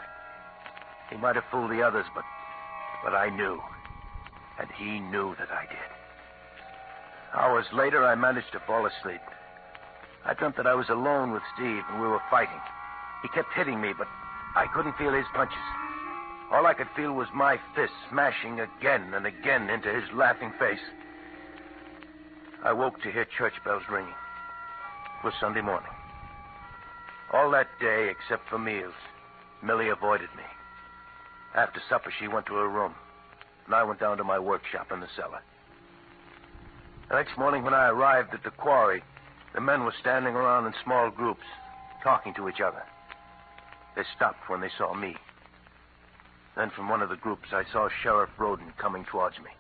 He 1.10 1.16
might 1.16 1.36
have 1.36 1.44
fooled 1.50 1.70
the 1.70 1.82
others, 1.82 2.06
but 2.14 2.24
but 3.02 3.14
I 3.14 3.30
knew. 3.30 3.60
And 4.58 4.70
he 4.72 5.00
knew 5.00 5.34
that 5.36 5.50
I 5.50 5.66
did. 5.66 5.99
Hours 7.34 7.66
later, 7.72 8.04
I 8.04 8.14
managed 8.14 8.52
to 8.52 8.60
fall 8.60 8.86
asleep. 8.86 9.20
I 10.24 10.34
dreamt 10.34 10.56
that 10.56 10.66
I 10.66 10.74
was 10.74 10.88
alone 10.88 11.32
with 11.32 11.42
Steve 11.54 11.82
and 11.90 12.00
we 12.00 12.08
were 12.08 12.22
fighting. 12.30 12.60
He 13.22 13.28
kept 13.28 13.52
hitting 13.54 13.80
me, 13.80 13.92
but 13.96 14.08
I 14.56 14.66
couldn't 14.74 14.96
feel 14.98 15.12
his 15.12 15.26
punches. 15.34 15.58
All 16.50 16.66
I 16.66 16.74
could 16.74 16.88
feel 16.96 17.12
was 17.12 17.28
my 17.32 17.58
fist 17.76 17.92
smashing 18.10 18.60
again 18.60 19.14
and 19.14 19.26
again 19.26 19.70
into 19.70 19.92
his 19.92 20.10
laughing 20.12 20.52
face. 20.58 20.80
I 22.64 22.72
woke 22.72 23.00
to 23.02 23.12
hear 23.12 23.24
church 23.24 23.54
bells 23.64 23.84
ringing. 23.88 24.12
It 24.12 25.24
was 25.24 25.34
Sunday 25.40 25.60
morning. 25.60 25.90
All 27.32 27.50
that 27.52 27.68
day, 27.80 28.10
except 28.10 28.48
for 28.48 28.58
meals, 28.58 28.94
Millie 29.62 29.88
avoided 29.88 30.28
me. 30.36 30.42
After 31.54 31.80
supper, 31.88 32.12
she 32.18 32.26
went 32.26 32.46
to 32.46 32.54
her 32.54 32.68
room, 32.68 32.94
and 33.66 33.74
I 33.74 33.84
went 33.84 34.00
down 34.00 34.16
to 34.16 34.24
my 34.24 34.38
workshop 34.38 34.90
in 34.90 35.00
the 35.00 35.08
cellar. 35.16 35.40
The 37.10 37.16
next 37.16 37.36
morning, 37.36 37.64
when 37.64 37.74
I 37.74 37.88
arrived 37.88 38.34
at 38.34 38.44
the 38.44 38.50
quarry, 38.50 39.02
the 39.52 39.60
men 39.60 39.84
were 39.84 39.94
standing 40.00 40.34
around 40.36 40.66
in 40.66 40.74
small 40.84 41.10
groups, 41.10 41.42
talking 42.04 42.32
to 42.34 42.48
each 42.48 42.60
other. 42.60 42.84
They 43.96 44.02
stopped 44.14 44.48
when 44.48 44.60
they 44.60 44.70
saw 44.78 44.94
me. 44.94 45.16
Then 46.56 46.70
from 46.70 46.88
one 46.88 47.02
of 47.02 47.08
the 47.08 47.16
groups, 47.16 47.48
I 47.52 47.64
saw 47.72 47.88
Sheriff 48.02 48.30
Roden 48.38 48.72
coming 48.78 49.04
towards 49.04 49.38
me. 49.38 49.50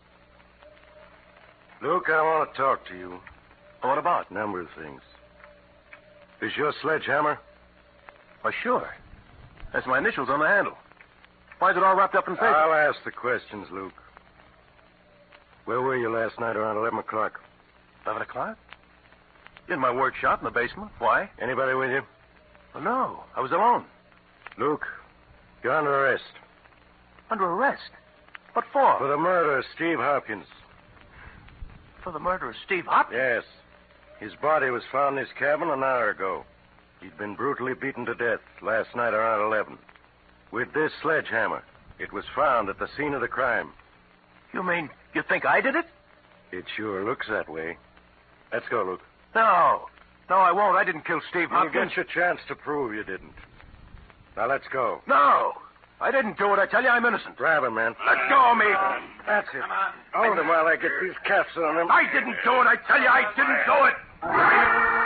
Luke, 1.82 2.04
I 2.08 2.22
want 2.22 2.52
to 2.52 2.56
talk 2.56 2.86
to 2.86 2.96
you. 2.96 3.18
What 3.80 3.98
about? 3.98 4.30
Number 4.30 4.60
of 4.60 4.68
things. 4.80 5.00
Is 6.40 6.56
your 6.56 6.72
sledgehammer? 6.80 7.38
Why, 8.42 8.52
sure. 8.62 8.94
That's 9.72 9.86
my 9.88 9.98
initials 9.98 10.28
on 10.30 10.38
the 10.38 10.46
handle. 10.46 10.76
Why 11.58 11.72
is 11.72 11.76
it 11.76 11.82
all 11.82 11.96
wrapped 11.96 12.14
up 12.14 12.28
in 12.28 12.34
paper? 12.34 12.46
I'll 12.46 12.88
ask 12.88 13.02
the 13.04 13.10
questions, 13.10 13.66
Luke. 13.72 13.99
Where 15.64 15.80
were 15.80 15.96
you 15.96 16.10
last 16.10 16.38
night 16.40 16.56
around 16.56 16.76
11 16.76 16.98
o'clock? 16.98 17.40
11 18.06 18.22
o'clock? 18.22 18.58
In 19.68 19.78
my 19.78 19.92
workshop 19.92 20.40
in 20.40 20.44
the 20.44 20.50
basement. 20.50 20.90
Why? 20.98 21.30
Anybody 21.40 21.74
with 21.74 21.90
you? 21.90 22.02
Well, 22.74 22.82
no, 22.82 23.24
I 23.36 23.40
was 23.40 23.52
alone. 23.52 23.84
Luke, 24.58 24.86
you're 25.62 25.74
under 25.74 25.94
arrest. 25.94 26.24
Under 27.30 27.44
arrest? 27.44 27.90
What 28.54 28.64
for? 28.72 28.98
For 28.98 29.08
the 29.08 29.16
murder 29.16 29.58
of 29.58 29.64
Steve 29.74 29.98
Hopkins. 29.98 30.46
For 32.02 32.12
the 32.12 32.18
murder 32.18 32.48
of 32.48 32.56
Steve 32.64 32.86
Hopkins? 32.86 33.20
Yes. 33.20 33.44
His 34.18 34.32
body 34.40 34.70
was 34.70 34.82
found 34.90 35.18
in 35.18 35.24
his 35.24 35.32
cabin 35.38 35.70
an 35.70 35.82
hour 35.82 36.10
ago. 36.10 36.44
He'd 37.00 37.16
been 37.16 37.34
brutally 37.34 37.74
beaten 37.74 38.04
to 38.06 38.14
death 38.14 38.40
last 38.60 38.94
night 38.94 39.14
around 39.14 39.46
11. 39.46 39.78
With 40.50 40.72
this 40.74 40.92
sledgehammer. 41.00 41.62
It 41.98 42.12
was 42.12 42.24
found 42.34 42.68
at 42.68 42.78
the 42.78 42.88
scene 42.96 43.14
of 43.14 43.20
the 43.20 43.28
crime. 43.28 43.72
You 44.52 44.62
mean 44.62 44.90
you 45.14 45.22
think 45.28 45.44
I 45.46 45.60
did 45.60 45.74
it? 45.74 45.86
It 46.52 46.64
sure 46.76 47.04
looks 47.04 47.26
that 47.28 47.48
way. 47.48 47.76
Let's 48.52 48.66
go, 48.68 48.82
Luke. 48.84 49.00
No. 49.34 49.86
No, 50.28 50.36
I 50.36 50.52
won't. 50.52 50.76
I 50.76 50.84
didn't 50.84 51.04
kill 51.04 51.20
Steve 51.30 51.48
You'll 51.50 51.60
Hopkins. 51.60 51.88
get 51.90 51.96
your 51.96 52.04
chance 52.04 52.40
to 52.48 52.54
prove 52.54 52.94
you 52.94 53.02
didn't. 53.04 53.34
Now 54.36 54.46
let's 54.48 54.64
go. 54.72 55.00
No. 55.06 55.52
I 56.00 56.10
didn't 56.10 56.38
do 56.38 56.52
it. 56.54 56.58
I 56.58 56.66
tell 56.66 56.82
you, 56.82 56.88
I'm 56.88 57.04
innocent. 57.04 57.36
Grab 57.36 57.62
him, 57.62 57.74
man. 57.74 57.94
Let 58.06 58.16
go 58.30 58.52
of 58.52 58.56
me. 58.56 58.66
That's 59.26 59.48
it. 59.52 59.62
Hold 60.14 60.38
him 60.38 60.48
while 60.48 60.66
I 60.66 60.76
get 60.76 60.90
these 61.02 61.12
cuffs 61.28 61.50
on 61.56 61.76
him. 61.76 61.90
I 61.90 62.04
didn't 62.12 62.36
do 62.42 62.52
it. 62.62 62.66
I 62.66 62.76
tell 62.86 63.00
you, 63.00 63.08
I 63.08 63.24
didn't 63.36 63.66
do 63.66 63.84
it. 63.86 64.99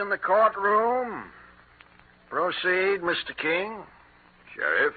In 0.00 0.08
the 0.08 0.18
courtroom. 0.18 1.24
Proceed, 2.30 3.02
Mr. 3.02 3.36
King. 3.36 3.82
Sheriff, 4.54 4.94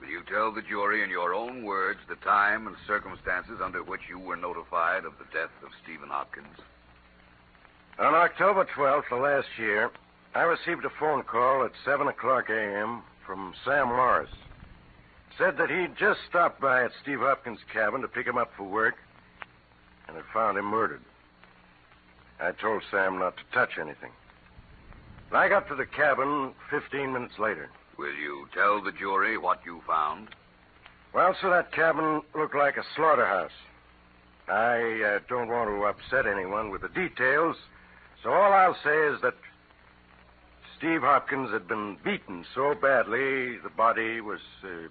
will 0.00 0.08
you 0.08 0.22
tell 0.28 0.52
the 0.52 0.62
jury 0.62 1.02
in 1.02 1.10
your 1.10 1.34
own 1.34 1.64
words 1.64 2.00
the 2.08 2.16
time 2.16 2.66
and 2.66 2.76
circumstances 2.86 3.60
under 3.62 3.82
which 3.82 4.02
you 4.08 4.18
were 4.18 4.36
notified 4.36 5.04
of 5.04 5.14
the 5.18 5.24
death 5.32 5.50
of 5.64 5.70
Stephen 5.82 6.08
Hopkins? 6.08 6.58
On 7.98 8.14
October 8.14 8.66
12th 8.76 9.10
of 9.10 9.22
last 9.22 9.48
year, 9.58 9.90
I 10.34 10.42
received 10.42 10.84
a 10.84 10.90
phone 11.00 11.22
call 11.22 11.64
at 11.64 11.72
7 11.84 12.06
o'clock 12.08 12.50
a.m. 12.50 13.02
from 13.26 13.54
Sam 13.64 13.88
Morris. 13.88 14.30
Said 15.38 15.56
that 15.58 15.70
he'd 15.70 15.96
just 15.98 16.20
stopped 16.28 16.60
by 16.60 16.84
at 16.84 16.92
Steve 17.02 17.20
Hopkins' 17.20 17.58
cabin 17.72 18.00
to 18.02 18.08
pick 18.08 18.26
him 18.26 18.38
up 18.38 18.50
for 18.56 18.64
work 18.64 18.96
and 20.06 20.16
had 20.16 20.26
found 20.32 20.56
him 20.56 20.66
murdered. 20.66 21.02
I 22.40 22.52
told 22.52 22.82
Sam 22.90 23.18
not 23.18 23.36
to 23.36 23.42
touch 23.52 23.78
anything. 23.80 24.10
I 25.32 25.48
got 25.48 25.68
to 25.68 25.74
the 25.74 25.86
cabin 25.86 26.52
15 26.70 27.12
minutes 27.12 27.38
later. 27.38 27.68
Will 27.98 28.14
you 28.14 28.46
tell 28.54 28.82
the 28.82 28.92
jury 28.92 29.38
what 29.38 29.60
you 29.64 29.82
found? 29.86 30.28
Well, 31.12 31.34
so 31.40 31.50
that 31.50 31.72
cabin 31.72 32.22
looked 32.34 32.54
like 32.54 32.76
a 32.76 32.84
slaughterhouse. 32.94 33.50
I 34.48 35.02
uh, 35.02 35.18
don't 35.28 35.48
want 35.48 35.70
to 35.70 35.84
upset 35.84 36.30
anyone 36.30 36.70
with 36.70 36.82
the 36.82 36.88
details, 36.88 37.56
so 38.22 38.30
all 38.30 38.52
I'll 38.52 38.76
say 38.84 38.96
is 39.08 39.20
that 39.22 39.34
Steve 40.78 41.00
Hopkins 41.00 41.50
had 41.50 41.66
been 41.66 41.96
beaten 42.04 42.44
so 42.54 42.74
badly 42.74 43.56
the 43.58 43.70
body 43.76 44.20
was 44.20 44.40
uh, 44.62 44.88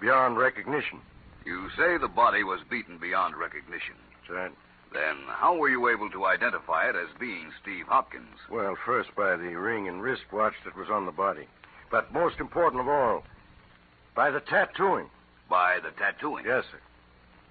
beyond 0.00 0.38
recognition. 0.38 1.00
You 1.44 1.68
say 1.76 1.98
the 1.98 2.08
body 2.08 2.42
was 2.44 2.60
beaten 2.68 2.98
beyond 2.98 3.36
recognition. 3.36 3.94
That's 4.20 4.30
right. 4.30 4.52
Then 4.92 5.16
how 5.26 5.56
were 5.56 5.70
you 5.70 5.88
able 5.88 6.10
to 6.10 6.26
identify 6.26 6.88
it 6.88 6.96
as 6.96 7.08
being 7.18 7.50
Steve 7.62 7.86
Hopkins? 7.86 8.38
Well, 8.50 8.76
first 8.84 9.14
by 9.14 9.36
the 9.36 9.54
ring 9.56 9.88
and 9.88 10.02
wristwatch 10.02 10.54
that 10.64 10.76
was 10.76 10.90
on 10.90 11.06
the 11.06 11.12
body. 11.12 11.46
But 11.90 12.12
most 12.12 12.40
important 12.40 12.80
of 12.80 12.88
all, 12.88 13.24
by 14.14 14.30
the 14.30 14.40
tattooing. 14.40 15.08
By 15.48 15.78
the 15.80 15.90
tattooing? 15.90 16.44
Yes, 16.44 16.64
sir. 16.70 16.80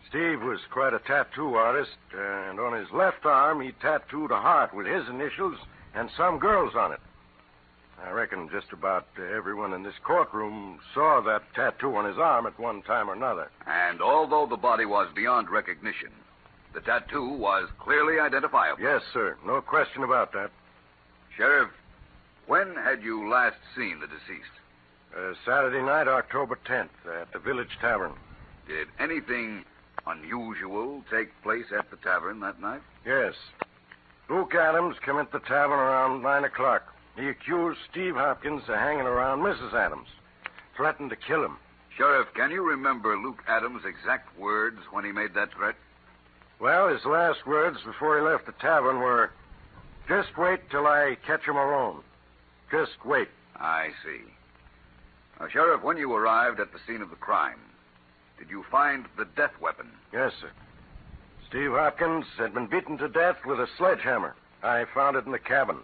Steve 0.10 0.42
was 0.42 0.60
quite 0.72 0.94
a 0.94 1.00
tattoo 1.00 1.56
artist, 1.56 1.96
and 2.14 2.60
on 2.60 2.78
his 2.78 2.92
left 2.92 3.26
arm 3.26 3.62
he 3.62 3.72
tattooed 3.72 4.32
a 4.32 4.42
heart 4.42 4.74
with 4.74 4.86
his 4.86 5.08
initials 5.08 5.58
and 5.96 6.10
some 6.18 6.38
girls 6.38 6.76
on 6.76 6.92
it. 6.92 7.00
I 8.04 8.12
reckon 8.12 8.50
just 8.50 8.74
about 8.74 9.08
everyone 9.18 9.74
in 9.74 9.84
this 9.84 9.98
courtroom 10.04 10.80
saw 10.94 11.22
that 11.22 11.44
tattoo 11.54 11.96
on 11.96 12.06
his 12.06 12.18
arm 12.18 12.46
at 12.46 12.60
one 12.60 12.82
time 12.82 13.10
or 13.10 13.14
another. 13.14 13.50
And 13.68 14.02
although 14.02 14.48
the 14.48 14.58
body 14.58 14.86
was 14.86 15.08
beyond 15.16 15.50
recognition, 15.50 16.12
the 16.74 16.82
tattoo 16.82 17.30
was 17.30 17.70
clearly 17.80 18.20
identifiable. 18.20 18.82
Yes, 18.82 19.02
sir. 19.14 19.38
No 19.46 19.62
question 19.62 20.04
about 20.04 20.32
that. 20.34 20.52
Sheriff, 21.36 21.70
when 22.48 22.76
had 22.76 23.04
you 23.04 23.30
last 23.30 23.58
seen 23.76 24.00
the 24.00 24.08
deceased? 24.08 24.50
Uh, 25.16 25.34
Saturday 25.46 25.82
night, 25.82 26.08
October 26.08 26.58
10th, 26.66 26.90
at 27.22 27.32
the 27.34 27.40
Village 27.40 27.78
Tavern. 27.82 28.14
Did 28.68 28.88
anything 29.00 29.66
unusual 30.08 31.04
take 31.12 31.30
place 31.44 31.66
at 31.78 31.90
the 31.92 31.98
tavern 31.98 32.40
that 32.40 32.62
night? 32.62 32.82
Yes. 33.06 33.34
Luke 34.30 34.56
Adams 34.56 34.96
came 35.06 35.18
into 35.18 35.34
the 35.34 35.40
tavern 35.40 35.80
around 35.80 36.24
9 36.24 36.44
o'clock. 36.46 36.94
He 37.18 37.28
accused 37.28 37.80
Steve 37.92 38.16
Hopkins 38.16 38.64
of 38.70 38.76
hanging 38.76 39.06
around 39.06 39.40
Mrs. 39.42 39.74
Adams, 39.74 40.08
threatened 40.78 41.10
to 41.10 41.18
kill 41.18 41.44
him. 41.44 41.58
Sheriff, 41.98 42.28
can 42.34 42.52
you 42.52 42.64
remember 42.64 43.18
Luke 43.18 43.44
Adams' 43.48 43.84
exact 43.86 44.38
words 44.40 44.80
when 44.92 45.04
he 45.04 45.12
made 45.12 45.34
that 45.34 45.52
threat? 45.54 45.76
Well, 46.62 46.90
his 46.90 47.04
last 47.06 47.48
words 47.48 47.80
before 47.84 48.18
he 48.18 48.24
left 48.24 48.46
the 48.46 48.52
tavern 48.52 49.00
were, 49.00 49.32
Just 50.08 50.38
wait 50.38 50.70
till 50.70 50.86
I 50.86 51.18
catch 51.26 51.44
him 51.44 51.56
alone. 51.56 52.04
Just 52.70 53.04
wait. 53.04 53.30
I 53.56 53.90
see. 54.04 54.22
Now, 55.40 55.48
Sheriff, 55.48 55.82
when 55.82 55.98
you 55.98 56.14
arrived 56.14 56.60
at 56.60 56.72
the 56.72 56.80
scene 56.86 57.02
of 57.02 57.10
the 57.10 57.16
crime, 57.16 57.60
did 58.38 58.52
you 58.52 58.64
find 58.70 59.06
the 59.18 59.26
death 59.36 59.60
weapon? 59.60 59.90
Yes, 60.14 60.34
sir. 60.40 60.52
Steve 61.50 61.72
Hopkins 61.72 62.26
had 62.38 62.54
been 62.54 62.68
beaten 62.68 62.98
to 63.00 63.10
death 63.10 63.38
with 63.44 63.60
a 63.60 63.68
sledgehammer. 63.78 64.36
I 64.62 64.86
found 64.94 65.18
it 65.18 65.26
in 65.26 65.32
the 65.32 65.40
cabin, 65.40 65.80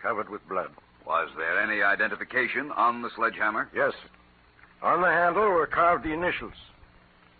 covered 0.00 0.30
with 0.30 0.48
blood. 0.48 0.70
Was 1.06 1.28
there 1.36 1.60
any 1.60 1.82
identification 1.82 2.72
on 2.72 3.02
the 3.02 3.10
sledgehammer? 3.14 3.68
Yes, 3.74 3.92
sir. 3.92 4.86
On 4.86 5.02
the 5.02 5.10
handle 5.10 5.50
were 5.50 5.66
carved 5.66 6.04
the 6.04 6.12
initials 6.12 6.54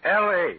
L.A. 0.05 0.57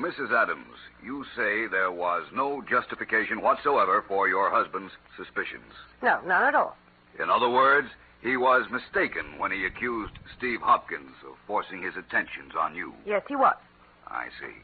Mrs. 0.00 0.32
Adams, 0.32 0.78
you 1.04 1.26
say 1.36 1.66
there 1.66 1.92
was 1.92 2.24
no 2.34 2.62
justification 2.62 3.42
whatsoever 3.42 4.02
for 4.08 4.28
your 4.28 4.50
husband's 4.50 4.92
suspicions. 5.14 5.74
No, 6.02 6.20
none 6.26 6.42
at 6.42 6.54
all. 6.54 6.74
In 7.22 7.28
other 7.28 7.50
words, 7.50 7.88
he 8.22 8.38
was 8.38 8.70
mistaken 8.70 9.38
when 9.38 9.50
he 9.52 9.66
accused 9.66 10.14
Steve 10.38 10.62
Hopkins 10.62 11.12
of 11.28 11.36
forcing 11.46 11.82
his 11.82 11.96
attentions 11.96 12.52
on 12.58 12.74
you. 12.74 12.94
Yes, 13.04 13.22
he 13.28 13.36
was. 13.36 13.56
I 14.08 14.28
see. 14.40 14.56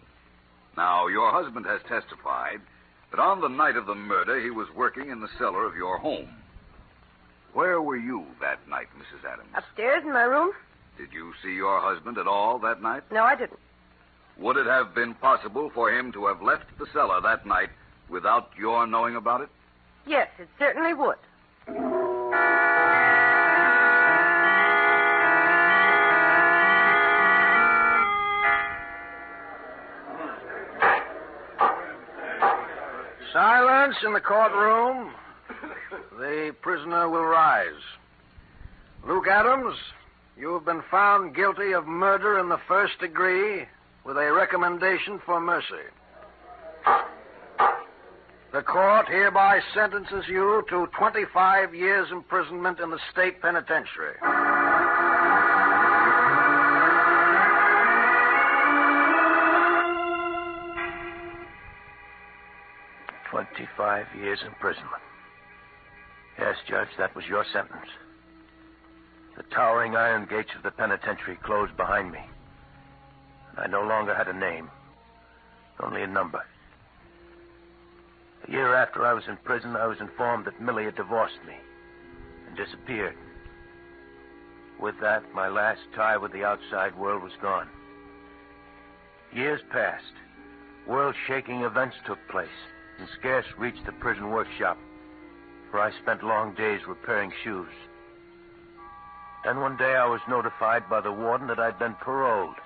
Now, 0.74 1.06
your 1.06 1.30
husband 1.30 1.66
has 1.66 1.82
testified 1.82 2.62
that 3.10 3.20
on 3.20 3.42
the 3.42 3.48
night 3.48 3.76
of 3.76 3.84
the 3.84 3.94
murder, 3.94 4.40
he 4.40 4.50
was 4.50 4.68
working 4.74 5.10
in 5.10 5.20
the 5.20 5.28
cellar 5.38 5.66
of 5.66 5.76
your 5.76 5.98
home. 5.98 6.30
Where 7.52 7.82
were 7.82 7.96
you 7.98 8.24
that 8.40 8.66
night, 8.68 8.88
Mrs. 8.98 9.30
Adams? 9.30 9.50
Upstairs 9.54 10.02
in 10.02 10.14
my 10.14 10.24
room. 10.24 10.52
Did 10.96 11.12
you 11.12 11.34
see 11.42 11.52
your 11.52 11.78
husband 11.80 12.16
at 12.16 12.26
all 12.26 12.58
that 12.60 12.80
night? 12.80 13.02
No, 13.12 13.22
I 13.22 13.36
didn't. 13.36 13.60
Would 14.38 14.58
it 14.58 14.66
have 14.66 14.94
been 14.94 15.14
possible 15.14 15.70
for 15.74 15.90
him 15.90 16.12
to 16.12 16.26
have 16.26 16.42
left 16.42 16.64
the 16.78 16.86
cellar 16.92 17.20
that 17.22 17.46
night 17.46 17.70
without 18.10 18.50
your 18.58 18.86
knowing 18.86 19.16
about 19.16 19.40
it? 19.40 19.48
Yes, 20.06 20.28
it 20.38 20.48
certainly 20.58 20.92
would. 20.92 21.16
Silence 33.32 33.96
in 34.04 34.12
the 34.12 34.20
courtroom. 34.20 35.12
The 36.18 36.54
prisoner 36.60 37.08
will 37.08 37.24
rise. 37.24 37.72
Luke 39.06 39.28
Adams, 39.28 39.76
you 40.38 40.52
have 40.54 40.64
been 40.64 40.82
found 40.90 41.34
guilty 41.34 41.72
of 41.72 41.86
murder 41.86 42.38
in 42.38 42.48
the 42.48 42.60
first 42.68 42.98
degree 42.98 43.66
with 44.06 44.16
a 44.16 44.32
recommendation 44.32 45.20
for 45.26 45.40
mercy. 45.40 45.74
The 48.52 48.62
court 48.62 49.08
hereby 49.08 49.60
sentences 49.74 50.24
you 50.28 50.64
to 50.70 50.86
25 50.96 51.74
years 51.74 52.06
imprisonment 52.12 52.78
in 52.78 52.90
the 52.90 53.00
state 53.10 53.42
penitentiary. 53.42 54.14
Twenty-five 63.28 64.06
years 64.16 64.38
imprisonment. 64.46 65.02
Yes, 66.38 66.54
Judge, 66.68 66.88
that 66.96 67.14
was 67.16 67.24
your 67.26 67.44
sentence. 67.52 67.90
The 69.36 69.42
towering 69.54 69.96
iron 69.96 70.26
gates 70.30 70.50
of 70.56 70.62
the 70.62 70.70
penitentiary 70.70 71.36
closed 71.44 71.76
behind 71.76 72.12
me. 72.12 72.20
I 73.56 73.66
no 73.66 73.82
longer 73.82 74.14
had 74.14 74.28
a 74.28 74.32
name, 74.32 74.70
only 75.80 76.02
a 76.02 76.06
number. 76.06 76.44
A 78.46 78.50
year 78.50 78.74
after 78.74 79.04
I 79.04 79.14
was 79.14 79.24
in 79.28 79.36
prison, 79.38 79.76
I 79.76 79.86
was 79.86 80.00
informed 80.00 80.44
that 80.44 80.60
Millie 80.60 80.84
had 80.84 80.96
divorced 80.96 81.38
me 81.46 81.54
and 82.46 82.56
disappeared. 82.56 83.16
With 84.78 85.00
that, 85.00 85.22
my 85.34 85.48
last 85.48 85.80
tie 85.94 86.18
with 86.18 86.32
the 86.32 86.44
outside 86.44 86.96
world 86.96 87.22
was 87.22 87.32
gone. 87.40 87.68
Years 89.32 89.60
passed. 89.70 90.04
World 90.86 91.14
shaking 91.26 91.62
events 91.62 91.96
took 92.06 92.18
place 92.28 92.48
and 92.98 93.08
scarce 93.18 93.46
reached 93.58 93.84
the 93.86 93.92
prison 93.92 94.30
workshop, 94.30 94.78
where 95.70 95.82
I 95.82 95.90
spent 96.02 96.22
long 96.22 96.54
days 96.54 96.86
repairing 96.86 97.32
shoes. 97.42 97.72
Then 99.44 99.60
one 99.60 99.76
day 99.76 99.96
I 99.96 100.06
was 100.06 100.20
notified 100.28 100.88
by 100.88 101.00
the 101.00 101.12
warden 101.12 101.46
that 101.48 101.58
I'd 101.58 101.78
been 101.78 101.94
paroled. 101.94 102.56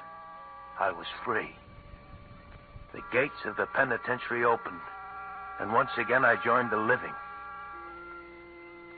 I 0.81 0.91
was 0.91 1.07
free. 1.27 1.55
The 2.95 3.03
gates 3.13 3.45
of 3.45 3.57
the 3.57 3.67
penitentiary 3.67 4.45
opened, 4.45 4.81
and 5.61 5.75
once 5.75 5.91
again 5.99 6.25
I 6.25 6.43
joined 6.43 6.71
the 6.71 6.79
living. 6.79 7.13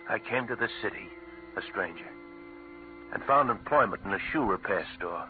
I 0.08 0.20
came 0.20 0.46
to 0.46 0.54
the 0.54 0.68
city, 0.80 1.08
a 1.56 1.62
stranger, 1.70 2.08
and 3.12 3.24
found 3.24 3.50
employment 3.50 4.02
in 4.04 4.12
a 4.12 4.18
shoe 4.30 4.44
repair 4.44 4.86
store. 4.96 5.28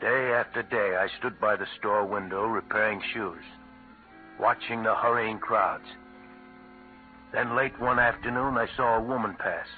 Day 0.00 0.32
after 0.32 0.64
day, 0.64 0.96
I 0.96 1.06
stood 1.18 1.40
by 1.40 1.54
the 1.54 1.68
store 1.78 2.04
window 2.04 2.44
repairing 2.44 3.00
shoes, 3.14 3.44
watching 4.40 4.82
the 4.82 4.94
hurrying 4.94 5.38
crowds. 5.38 5.86
Then 7.32 7.54
late 7.54 7.78
one 7.80 8.00
afternoon, 8.00 8.58
I 8.58 8.66
saw 8.76 8.96
a 8.96 9.02
woman 9.02 9.36
pass. 9.38 9.68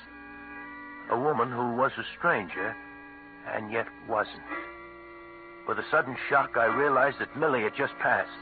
A 1.11 1.21
woman 1.21 1.51
who 1.53 1.77
was 1.77 1.93
a 1.99 2.19
stranger, 2.19 2.75
and 3.55 3.71
yet 3.71 3.87
wasn't. 4.09 4.43
With 5.69 5.79
a 5.79 5.85
sudden 5.91 6.17
shock, 6.31 6.57
I 6.57 6.65
realized 6.65 7.19
that 7.21 7.37
Millie 7.37 7.63
had 7.63 7.77
just 7.77 7.93
passed. 7.99 8.33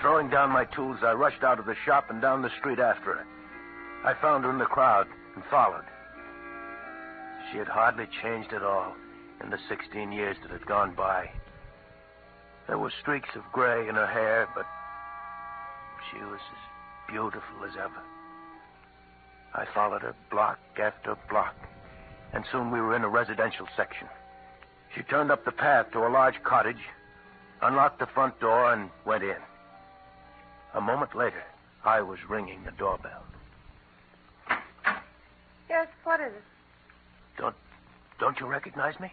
Throwing 0.00 0.30
down 0.30 0.48
my 0.48 0.64
tools, 0.64 1.00
I 1.02 1.12
rushed 1.12 1.44
out 1.44 1.58
of 1.58 1.66
the 1.66 1.76
shop 1.84 2.08
and 2.08 2.22
down 2.22 2.40
the 2.40 2.56
street 2.58 2.78
after 2.78 3.12
her. 3.12 3.26
I 4.04 4.14
found 4.22 4.44
her 4.44 4.50
in 4.50 4.58
the 4.58 4.64
crowd 4.64 5.06
and 5.34 5.44
followed. 5.50 5.84
She 7.52 7.58
had 7.58 7.68
hardly 7.68 8.06
changed 8.22 8.54
at 8.54 8.62
all 8.62 8.96
in 9.42 9.50
the 9.50 9.58
16 9.68 10.12
years 10.12 10.38
that 10.40 10.50
had 10.50 10.64
gone 10.64 10.94
by. 10.94 11.30
There 12.68 12.78
were 12.78 12.92
streaks 13.02 13.28
of 13.36 13.42
gray 13.52 13.86
in 13.86 13.94
her 13.94 14.06
hair, 14.06 14.48
but 14.54 14.66
she 16.10 16.18
was 16.24 16.40
as 16.40 17.12
beautiful 17.12 17.64
as 17.66 17.76
ever. 17.76 18.02
I 19.54 19.66
followed 19.74 20.00
her 20.00 20.14
block 20.30 20.58
after 20.82 21.16
block, 21.28 21.54
and 22.32 22.46
soon 22.50 22.70
we 22.70 22.80
were 22.80 22.96
in 22.96 23.04
a 23.04 23.08
residential 23.10 23.68
section. 23.76 24.08
She 24.94 25.02
turned 25.02 25.30
up 25.32 25.44
the 25.44 25.52
path 25.52 25.90
to 25.92 26.06
a 26.06 26.08
large 26.08 26.40
cottage, 26.44 26.78
unlocked 27.62 27.98
the 27.98 28.06
front 28.06 28.38
door, 28.40 28.72
and 28.72 28.90
went 29.04 29.24
in. 29.24 29.36
A 30.74 30.80
moment 30.80 31.16
later, 31.16 31.42
I 31.84 32.00
was 32.00 32.18
ringing 32.28 32.62
the 32.64 32.70
doorbell. 32.72 33.22
Yes, 35.68 35.88
what 36.04 36.20
is 36.20 36.32
it? 36.32 36.42
Don't, 37.36 37.56
don't 38.20 38.38
you 38.38 38.46
recognize 38.46 38.98
me? 39.00 39.12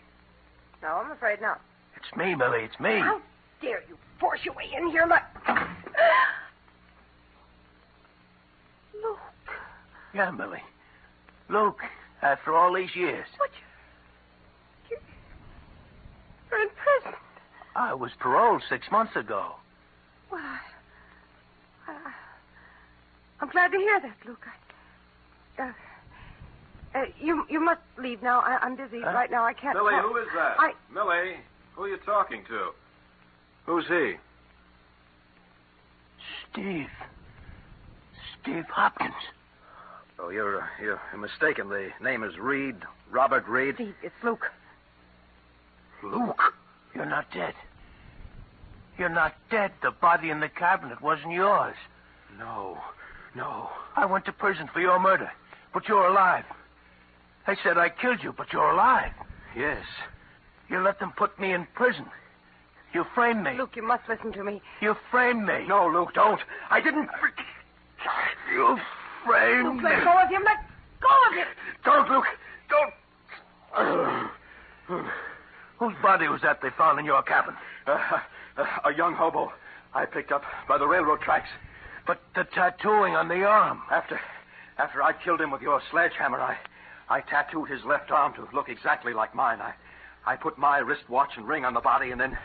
No, 0.84 0.90
I'm 0.90 1.12
afraid 1.12 1.42
not. 1.42 1.60
It's 1.96 2.16
me, 2.16 2.36
Millie. 2.36 2.64
It's 2.64 2.80
me. 2.80 3.00
How 3.00 3.20
dare 3.62 3.82
you 3.88 3.98
force 4.20 4.40
your 4.44 4.54
way 4.54 4.66
in 4.76 4.90
here 4.92 5.06
like. 5.08 5.24
Luke. 9.04 9.18
Yeah, 10.14 10.30
Millie. 10.32 10.62
Luke, 11.50 11.82
after 12.22 12.56
all 12.56 12.74
these 12.74 12.96
years, 12.96 13.26
What? 13.38 13.50
You... 13.52 13.71
You're 16.52 16.62
in 16.62 16.70
prison. 16.70 17.18
I 17.76 17.94
was 17.94 18.12
paroled 18.20 18.64
six 18.68 18.92
months 18.92 19.16
ago. 19.16 19.54
Well, 20.30 20.42
I, 20.42 21.92
I, 21.92 22.12
I'm 23.40 23.50
glad 23.50 23.72
to 23.72 23.78
hear 23.78 24.00
that, 24.02 24.16
Luke. 24.28 24.46
I, 25.58 25.64
uh, 25.64 25.72
uh, 26.94 27.06
you 27.20 27.46
you 27.50 27.60
must 27.64 27.80
leave 27.98 28.22
now. 28.22 28.42
I, 28.42 28.58
I'm 28.62 28.76
busy 28.76 29.00
Huh? 29.02 29.12
right 29.14 29.32
now. 29.32 29.46
I 29.46 29.54
can't. 29.54 29.76
Millie, 29.78 29.94
talk. 29.94 30.06
who 30.06 30.18
is 30.18 30.28
that? 30.36 30.56
I 30.60 30.74
Millie, 30.94 31.36
who 31.76 31.84
are 31.84 31.88
you 31.88 31.98
talking 32.06 32.44
to? 32.50 32.72
Who's 33.66 33.88
he? 33.88 34.16
Steve. 36.52 36.88
Steve 38.42 38.66
Hopkins. 38.70 39.14
Oh, 40.20 40.30
you're, 40.30 40.68
you're 40.82 41.00
mistaken. 41.18 41.70
The 41.70 41.90
name 42.02 42.24
is 42.24 42.38
Reed, 42.38 42.76
Robert 43.10 43.48
Reed. 43.48 43.76
Steve, 43.76 43.96
it's 44.04 44.16
Luke. 44.24 44.46
Luke, 46.04 46.42
you're 46.96 47.06
not 47.06 47.32
dead. 47.32 47.54
You're 48.98 49.10
not 49.10 49.34
dead. 49.50 49.72
The 49.82 49.92
body 49.92 50.30
in 50.30 50.40
the 50.40 50.50
cabinet 50.50 51.02
wasn't 51.02 51.34
yours. 51.34 51.76
No, 52.38 52.78
no. 53.36 53.70
I 53.96 54.06
went 54.06 54.26
to 54.26 54.32
prison 54.32 54.70
for 54.72 54.80
your 54.80 55.00
murder, 55.00 55.32
but 55.74 55.88
you're 55.88 56.08
alive. 56.08 56.46
They 57.48 57.56
said 57.64 57.78
I 57.78 57.90
killed 57.90 58.20
you, 58.24 58.34
but 58.34 58.54
you're 58.54 58.72
alive. 58.72 59.14
Yes. 59.56 59.84
You 60.70 60.80
let 60.80 61.00
them 61.00 61.14
put 61.16 61.40
me 61.40 61.54
in 61.54 61.68
prison. 61.74 62.06
You 62.94 63.06
framed 63.16 63.44
me. 63.44 63.58
Luke, 63.58 63.76
you 63.76 63.84
must 63.84 64.08
listen 64.10 64.34
to 64.34 64.44
me. 64.44 64.62
You 64.82 64.96
framed 65.10 65.46
me. 65.46 65.66
No, 65.68 65.88
Luke, 65.88 66.14
don't. 66.14 66.42
I 66.70 66.82
didn't. 66.82 67.10
You 68.54 68.78
framed 69.26 69.66
Luke, 69.66 69.76
me. 69.78 69.84
let 69.84 70.04
go 70.04 70.22
of 70.22 70.30
him. 70.30 70.44
Let 70.44 70.58
go 71.00 71.10
of 71.30 71.34
him. 71.34 71.48
Don't, 71.84 72.10
Luke. 72.10 72.26
Don't. 74.90 75.06
Whose 75.82 75.96
body 76.00 76.28
was 76.28 76.42
that 76.44 76.62
they 76.62 76.70
found 76.78 77.00
in 77.00 77.06
your 77.06 77.24
cabin? 77.24 77.56
Uh, 77.88 77.98
uh, 78.56 78.66
a 78.86 78.94
young 78.94 79.16
hobo 79.16 79.52
I 79.96 80.06
picked 80.06 80.32
up 80.32 80.44
by 80.68 80.78
the 80.78 80.86
railroad 80.86 81.22
tracks. 81.22 81.50
But 82.06 82.22
the 82.36 82.44
tattooing 82.44 83.16
on 83.16 83.28
the 83.28 83.44
arm. 83.44 83.82
After, 83.90 84.20
after 84.78 85.02
I 85.02 85.12
killed 85.14 85.42
him 85.42 85.50
with 85.50 85.64
your 85.64 85.82
sledgehammer, 85.90 86.40
I, 86.40 86.56
I 87.10 87.22
tattooed 87.22 87.68
his 87.68 87.84
left 87.84 88.12
arm 88.12 88.36
to 88.36 88.48
look 88.54 88.70
exactly 88.70 89.12
like 89.12 89.34
mine. 89.34 89.60
I, 89.60 89.74
I 90.24 90.36
put 90.36 90.56
my 90.60 90.78
wristwatch 90.78 91.32
and 91.36 91.48
ring 91.48 91.66
on 91.66 91.74
the 91.74 91.80
body 91.80 92.12
and 92.12 92.22
then 92.22 92.38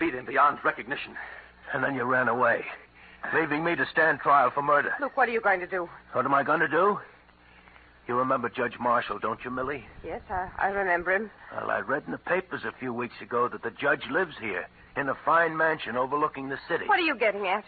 beat 0.00 0.14
him 0.14 0.26
beyond 0.26 0.58
recognition. 0.64 1.14
And 1.72 1.84
then 1.84 1.94
you 1.94 2.02
ran 2.02 2.26
away, 2.26 2.64
leaving 3.32 3.62
me 3.62 3.76
to 3.76 3.86
stand 3.86 4.18
trial 4.18 4.50
for 4.50 4.62
murder. 4.62 4.94
Luke, 5.00 5.16
what 5.16 5.28
are 5.28 5.32
you 5.32 5.40
going 5.40 5.60
to 5.60 5.68
do? 5.68 5.88
What 6.12 6.24
am 6.24 6.34
I 6.34 6.42
going 6.42 6.58
to 6.58 6.66
do? 6.66 6.98
You 8.06 8.16
remember 8.16 8.50
Judge 8.50 8.78
Marshall, 8.78 9.18
don't 9.18 9.42
you, 9.44 9.50
Millie? 9.50 9.84
Yes, 10.04 10.20
I, 10.28 10.48
I 10.58 10.66
remember 10.68 11.14
him. 11.14 11.30
Well, 11.54 11.70
I 11.70 11.80
read 11.80 12.02
in 12.06 12.12
the 12.12 12.18
papers 12.18 12.60
a 12.64 12.72
few 12.78 12.92
weeks 12.92 13.14
ago 13.22 13.48
that 13.48 13.62
the 13.62 13.70
judge 13.70 14.02
lives 14.10 14.34
here 14.40 14.66
in 14.96 15.08
a 15.08 15.14
fine 15.24 15.56
mansion 15.56 15.96
overlooking 15.96 16.48
the 16.50 16.58
city. 16.68 16.86
What 16.86 16.98
are 16.98 17.02
you 17.02 17.16
getting 17.16 17.46
at? 17.46 17.64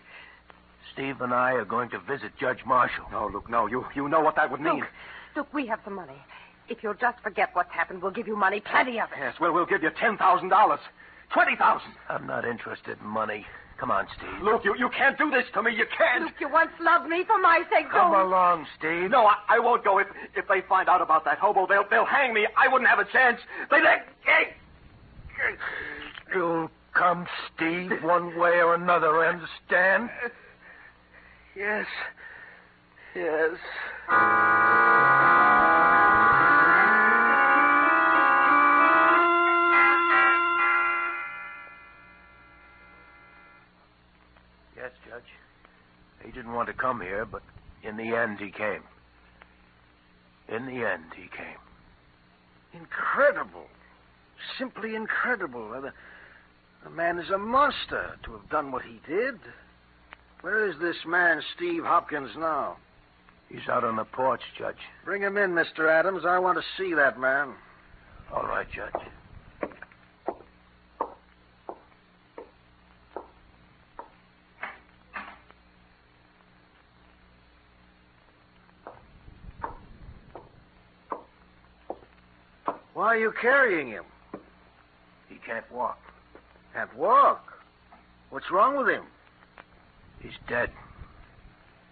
Steve 0.92 1.20
and 1.20 1.32
I 1.32 1.52
are 1.52 1.64
going 1.64 1.90
to 1.90 1.98
visit 1.98 2.32
Judge 2.38 2.64
Marshall. 2.66 3.06
No, 3.10 3.28
Luke, 3.32 3.48
no. 3.48 3.66
You, 3.66 3.86
you 3.94 4.08
know 4.08 4.20
what 4.20 4.36
that 4.36 4.50
would 4.50 4.60
mean. 4.60 4.76
Luke, 4.80 4.88
Luke, 5.36 5.54
we 5.54 5.66
have 5.66 5.80
some 5.84 5.94
money. 5.94 6.20
If 6.68 6.82
you'll 6.82 6.94
just 6.94 7.20
forget 7.22 7.50
what's 7.54 7.72
happened, 7.72 8.02
we'll 8.02 8.12
give 8.12 8.26
you 8.26 8.36
money, 8.36 8.60
plenty 8.60 9.00
of 9.00 9.10
it. 9.12 9.18
Yes, 9.18 9.34
well, 9.40 9.52
we'll 9.52 9.66
give 9.66 9.82
you 9.82 9.90
$10,000. 9.90 10.78
20000 11.34 11.80
I'm 12.08 12.26
not 12.26 12.44
interested 12.44 12.98
in 13.00 13.06
money. 13.06 13.46
Come 13.78 13.90
on, 13.90 14.06
Steve. 14.16 14.42
Luke, 14.42 14.62
you, 14.64 14.74
you 14.78 14.88
can't 14.88 15.18
do 15.18 15.30
this 15.30 15.44
to 15.52 15.62
me. 15.62 15.72
You 15.74 15.84
can't. 15.96 16.24
Luke, 16.24 16.34
you 16.40 16.48
once 16.48 16.70
loved 16.80 17.08
me 17.08 17.24
for 17.26 17.38
my 17.38 17.62
sake. 17.70 17.90
Come 17.90 18.12
don't. 18.12 18.26
along, 18.26 18.66
Steve. 18.78 19.10
No, 19.10 19.26
I, 19.26 19.36
I 19.48 19.58
won't 19.58 19.84
go. 19.84 19.98
If 19.98 20.06
if 20.34 20.48
they 20.48 20.62
find 20.68 20.88
out 20.88 21.02
about 21.02 21.24
that 21.26 21.38
hobo, 21.38 21.66
they'll 21.66 21.84
they'll 21.90 22.06
hang 22.06 22.32
me. 22.32 22.46
I 22.56 22.68
wouldn't 22.68 22.88
have 22.88 22.98
a 22.98 23.04
chance. 23.04 23.38
They 23.70 23.80
they. 23.80 23.98
You'll 26.34 26.70
come, 26.94 27.26
Steve, 27.54 27.92
one 28.02 28.38
way 28.38 28.60
or 28.60 28.74
another, 28.74 29.24
understand? 29.24 30.10
Yes. 31.54 31.86
Yes. 33.14 33.56
Judge. 45.16 46.24
He 46.24 46.32
didn't 46.32 46.52
want 46.52 46.68
to 46.68 46.74
come 46.74 47.00
here, 47.00 47.24
but 47.24 47.42
in 47.82 47.96
the 47.96 48.14
end, 48.14 48.38
he 48.38 48.50
came. 48.50 48.82
In 50.48 50.66
the 50.66 50.84
end, 50.84 51.04
he 51.14 51.28
came. 51.28 51.58
Incredible. 52.72 53.66
Simply 54.58 54.94
incredible. 54.94 55.70
The, 55.70 55.92
the 56.84 56.90
man 56.90 57.18
is 57.18 57.30
a 57.30 57.38
monster 57.38 58.16
to 58.24 58.32
have 58.32 58.48
done 58.50 58.72
what 58.72 58.82
he 58.82 59.00
did. 59.08 59.38
Where 60.42 60.68
is 60.68 60.76
this 60.80 60.96
man, 61.06 61.40
Steve 61.56 61.84
Hopkins, 61.84 62.30
now? 62.36 62.76
He's 63.48 63.68
out 63.70 63.84
on 63.84 63.96
the 63.96 64.04
porch, 64.04 64.42
Judge. 64.58 64.76
Bring 65.04 65.22
him 65.22 65.36
in, 65.38 65.52
Mr. 65.52 65.88
Adams. 65.88 66.24
I 66.26 66.38
want 66.38 66.58
to 66.58 66.64
see 66.76 66.94
that 66.94 67.18
man. 67.18 67.54
All 68.32 68.42
right, 68.42 68.66
Judge. 68.70 69.06
Why 82.96 83.05
are 83.16 83.20
you 83.20 83.32
carrying 83.40 83.88
him? 83.88 84.04
He 85.30 85.36
can't 85.36 85.64
walk. 85.72 85.98
Can't 86.74 86.94
walk. 86.94 87.50
What's 88.28 88.50
wrong 88.50 88.76
with 88.76 88.88
him? 88.88 89.04
He's 90.20 90.34
dead. 90.46 90.70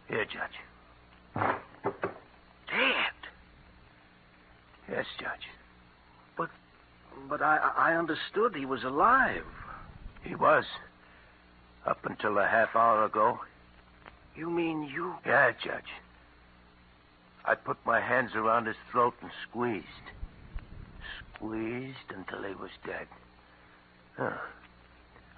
Here, 0.06 0.26
Judge. 0.26 0.58
Dead. 2.68 3.14
Yes, 4.90 5.06
Judge. 5.18 5.48
But 7.26 7.40
I, 7.40 7.56
I 7.74 7.94
understood 7.94 8.54
he 8.54 8.66
was 8.66 8.84
alive. 8.84 9.46
He 10.24 10.34
was. 10.34 10.64
Up 11.86 12.04
until 12.04 12.36
a 12.36 12.46
half 12.46 12.76
hour 12.76 13.04
ago. 13.04 13.40
You 14.36 14.50
mean 14.50 14.82
you? 14.82 15.14
Yeah, 15.24 15.52
Judge. 15.52 15.88
I 17.46 17.54
put 17.54 17.78
my 17.86 18.00
hands 18.00 18.32
around 18.34 18.66
his 18.66 18.76
throat 18.92 19.14
and 19.22 19.30
squeezed. 19.48 19.86
Squeezed 21.36 22.10
until 22.14 22.42
he 22.42 22.54
was 22.54 22.70
dead. 22.86 23.06
Huh. 24.16 24.30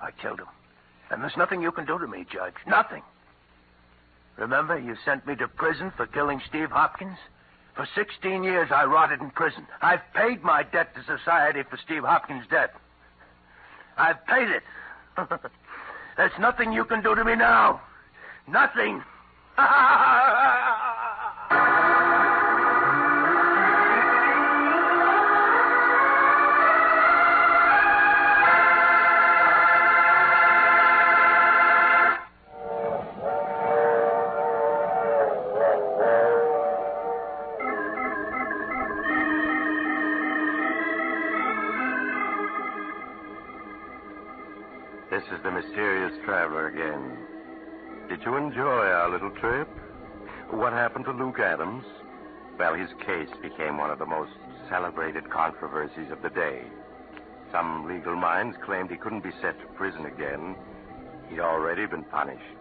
I 0.01 0.11
killed 0.11 0.41
him. 0.41 0.47
And 1.11 1.23
there's 1.23 1.37
nothing 1.37 1.63
you 1.63 1.73
can 1.73 1.87
do 1.87 1.99
to 1.99 2.07
me, 2.07 2.27
Judge. 2.31 2.55
Nothing. 2.67 3.03
Remember, 4.37 4.79
you 4.79 4.97
sent 5.05 5.27
me 5.27 5.35
to 5.37 5.49
prison 5.49 5.93
for 5.97 6.07
killing 6.07 6.43
Steve 6.49 6.71
Hopkins? 6.71 7.17
For 7.75 7.87
16 7.95 8.43
years, 8.43 8.71
I 8.75 8.85
rotted 8.85 9.21
in 9.21 9.31
prison. 9.31 9.67
I've 9.83 10.01
paid 10.15 10.43
my 10.43 10.63
debt 10.63 10.95
to 10.95 11.05
society 11.05 11.63
for 11.69 11.79
Steve 11.85 12.05
Hopkins' 12.05 12.47
death. 12.51 12.71
I've 13.97 14.25
paid 14.27 14.49
it. 14.49 14.63
There's 16.17 16.33
nothing 16.39 16.73
you 16.73 16.85
can 16.85 17.03
do 17.03 17.15
to 17.15 17.25
me 17.25 17.35
now. 17.35 17.81
Nothing. 18.49 19.03
again. 46.77 47.17
Did 48.09 48.21
you 48.25 48.37
enjoy 48.37 48.85
our 48.85 49.11
little 49.11 49.31
trip? 49.41 49.69
What 50.51 50.73
happened 50.73 51.07
to 51.07 51.13
Luke 51.13 51.41
Adams? 51.41 51.85
Well, 52.59 52.75
his 52.75 52.91
case 53.05 53.31
became 53.41 53.79
one 53.79 53.91
of 53.91 53.99
the 53.99 54.07
most 54.07 54.33
celebrated 54.69 55.31
controversies 55.31 56.11
of 56.13 56.21
the 56.23 56.29
day. 56.31 56.65
Some 57.51 57.89
legal 57.89 58.15
minds 58.15 58.57
claimed 58.65 58.91
he 58.91 58.97
couldn't 58.97 59.25
be 59.25 59.33
sent 59.41 59.59
to 59.61 59.67
prison 59.75 60.05
again. 60.05 60.55
He'd 61.31 61.41
already 61.41 61.87
been 61.87 62.05
punished. 62.05 62.61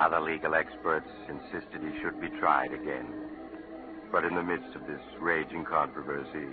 Other 0.00 0.20
legal 0.20 0.54
experts 0.54 1.08
insisted 1.28 1.82
he 1.82 2.00
should 2.00 2.20
be 2.20 2.28
tried 2.40 2.72
again. 2.72 3.12
But 4.10 4.24
in 4.24 4.34
the 4.34 4.42
midst 4.42 4.74
of 4.74 4.86
this 4.86 5.02
raging 5.20 5.64
controversy, 5.64 6.48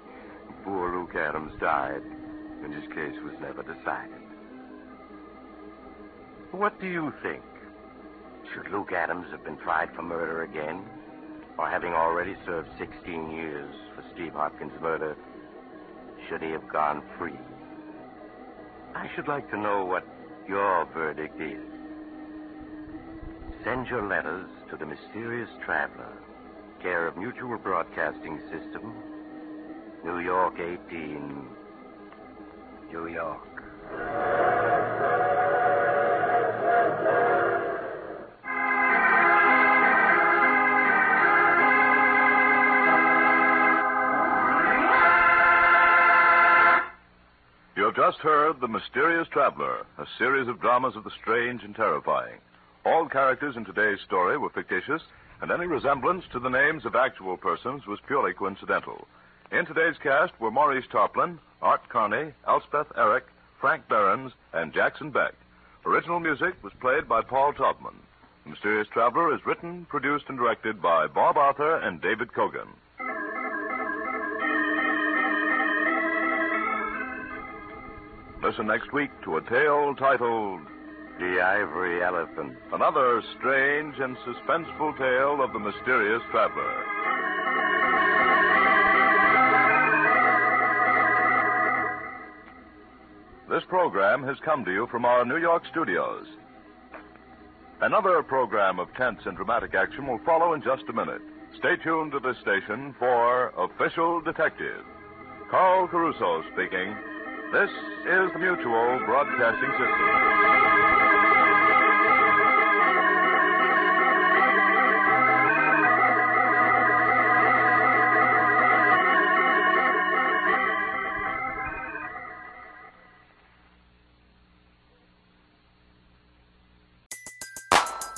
poor 0.65 0.91
Luke 0.93 1.15
Adams 1.15 1.53
died, 1.59 2.03
and 2.63 2.73
his 2.73 2.87
case 2.93 3.15
was 3.23 3.33
never 3.39 3.63
decided. 3.63 4.20
What 6.51 6.79
do 6.81 6.87
you 6.87 7.13
think? 7.23 7.43
Should 8.53 8.71
Luke 8.71 8.91
Adams 8.91 9.27
have 9.31 9.43
been 9.43 9.55
tried 9.57 9.95
for 9.95 10.01
murder 10.01 10.43
again? 10.43 10.83
Or 11.57 11.69
having 11.69 11.93
already 11.93 12.35
served 12.45 12.69
16 12.77 13.31
years 13.31 13.73
for 13.95 14.03
Steve 14.13 14.33
Hopkins' 14.33 14.73
murder, 14.81 15.15
should 16.27 16.41
he 16.41 16.49
have 16.51 16.67
gone 16.67 17.03
free? 17.17 17.39
I 18.93 19.09
should 19.15 19.29
like 19.29 19.49
to 19.51 19.57
know 19.57 19.85
what 19.85 20.05
your 20.45 20.85
verdict 20.93 21.39
is. 21.39 21.63
Send 23.63 23.87
your 23.87 24.05
letters 24.05 24.49
to 24.69 24.75
the 24.75 24.85
Mysterious 24.85 25.49
Traveler, 25.63 26.11
care 26.81 27.07
of 27.07 27.15
Mutual 27.15 27.57
Broadcasting 27.59 28.41
System, 28.51 28.93
New 30.03 30.19
York 30.19 30.59
18, 30.59 31.47
New 32.91 33.07
York. 33.07 34.50
Just 48.11 48.23
heard 48.23 48.59
The 48.59 48.67
Mysterious 48.67 49.27
Traveler, 49.29 49.85
a 49.97 50.05
series 50.17 50.49
of 50.49 50.59
dramas 50.59 50.97
of 50.97 51.05
the 51.05 51.11
strange 51.21 51.63
and 51.63 51.73
terrifying. 51.73 52.39
All 52.85 53.07
characters 53.07 53.55
in 53.55 53.63
today's 53.63 54.01
story 54.05 54.37
were 54.37 54.49
fictitious, 54.49 55.01
and 55.39 55.49
any 55.49 55.65
resemblance 55.65 56.25
to 56.33 56.39
the 56.39 56.49
names 56.49 56.85
of 56.85 56.93
actual 56.93 57.37
persons 57.37 57.87
was 57.87 58.01
purely 58.07 58.33
coincidental. 58.33 59.07
In 59.53 59.65
today's 59.65 59.95
cast 60.03 60.37
were 60.41 60.51
Maurice 60.51 60.83
Tarplin, 60.91 61.39
Art 61.61 61.87
Carney, 61.87 62.33
Elspeth 62.45 62.87
Eric, 62.97 63.27
Frank 63.61 63.87
Behrens, 63.87 64.33
and 64.51 64.73
Jackson 64.73 65.09
Beck. 65.09 65.35
Original 65.85 66.19
music 66.19 66.61
was 66.63 66.73
played 66.81 67.07
by 67.07 67.21
Paul 67.21 67.53
Taubman. 67.53 67.95
The 68.43 68.49
Mysterious 68.49 68.89
Traveler 68.91 69.33
is 69.33 69.45
written, 69.45 69.85
produced, 69.85 70.25
and 70.27 70.37
directed 70.37 70.81
by 70.81 71.07
Bob 71.07 71.37
Arthur 71.37 71.77
and 71.77 72.01
David 72.01 72.33
Kogan. 72.33 72.67
Listen 78.43 78.65
next 78.65 78.91
week 78.91 79.11
to 79.23 79.37
a 79.37 79.41
tale 79.41 79.93
titled 79.93 80.61
The 81.19 81.41
Ivory 81.41 82.03
Elephant. 82.03 82.57
Another 82.73 83.21
Strange 83.37 83.99
and 83.99 84.17
Suspenseful 84.17 84.97
Tale 84.97 85.43
of 85.43 85.53
the 85.53 85.59
Mysterious 85.59 86.23
Traveler. 86.31 86.83
This 93.47 93.63
program 93.69 94.23
has 94.23 94.37
come 94.43 94.65
to 94.65 94.71
you 94.71 94.87
from 94.87 95.05
our 95.05 95.23
New 95.23 95.37
York 95.37 95.61
studios. 95.69 96.25
Another 97.81 98.23
program 98.23 98.79
of 98.79 98.91
tense 98.95 99.19
and 99.25 99.37
dramatic 99.37 99.75
action 99.75 100.07
will 100.07 100.19
follow 100.25 100.53
in 100.53 100.63
just 100.63 100.89
a 100.89 100.93
minute. 100.93 101.21
Stay 101.59 101.75
tuned 101.83 102.11
to 102.13 102.19
this 102.19 102.37
station 102.41 102.95
for 102.97 103.49
Official 103.49 104.19
Detective. 104.19 104.83
Carl 105.51 105.87
Caruso 105.87 106.43
speaking. 106.53 106.95
This 107.51 107.69
is 107.69 108.31
the 108.31 108.39
Mutual 108.39 108.99
Broadcasting 109.05 109.71
System. 109.71 109.91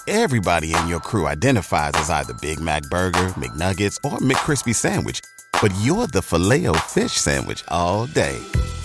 Everybody 0.07 0.75
in 0.75 0.87
your 0.87 0.99
crew 0.99 1.25
identifies 1.25 1.93
as 1.95 2.11
either 2.11 2.35
Big 2.35 2.59
Mac 2.59 2.83
Burger, 2.83 3.29
McNuggets, 3.29 3.97
or 4.05 4.19
McCrispy 4.19 4.75
Sandwich. 4.75 5.21
But 5.59 5.73
you're 5.81 6.05
the 6.05 6.21
Filet-O-Fish 6.21 7.13
Sandwich 7.13 7.63
all 7.69 8.05
day. 8.05 8.39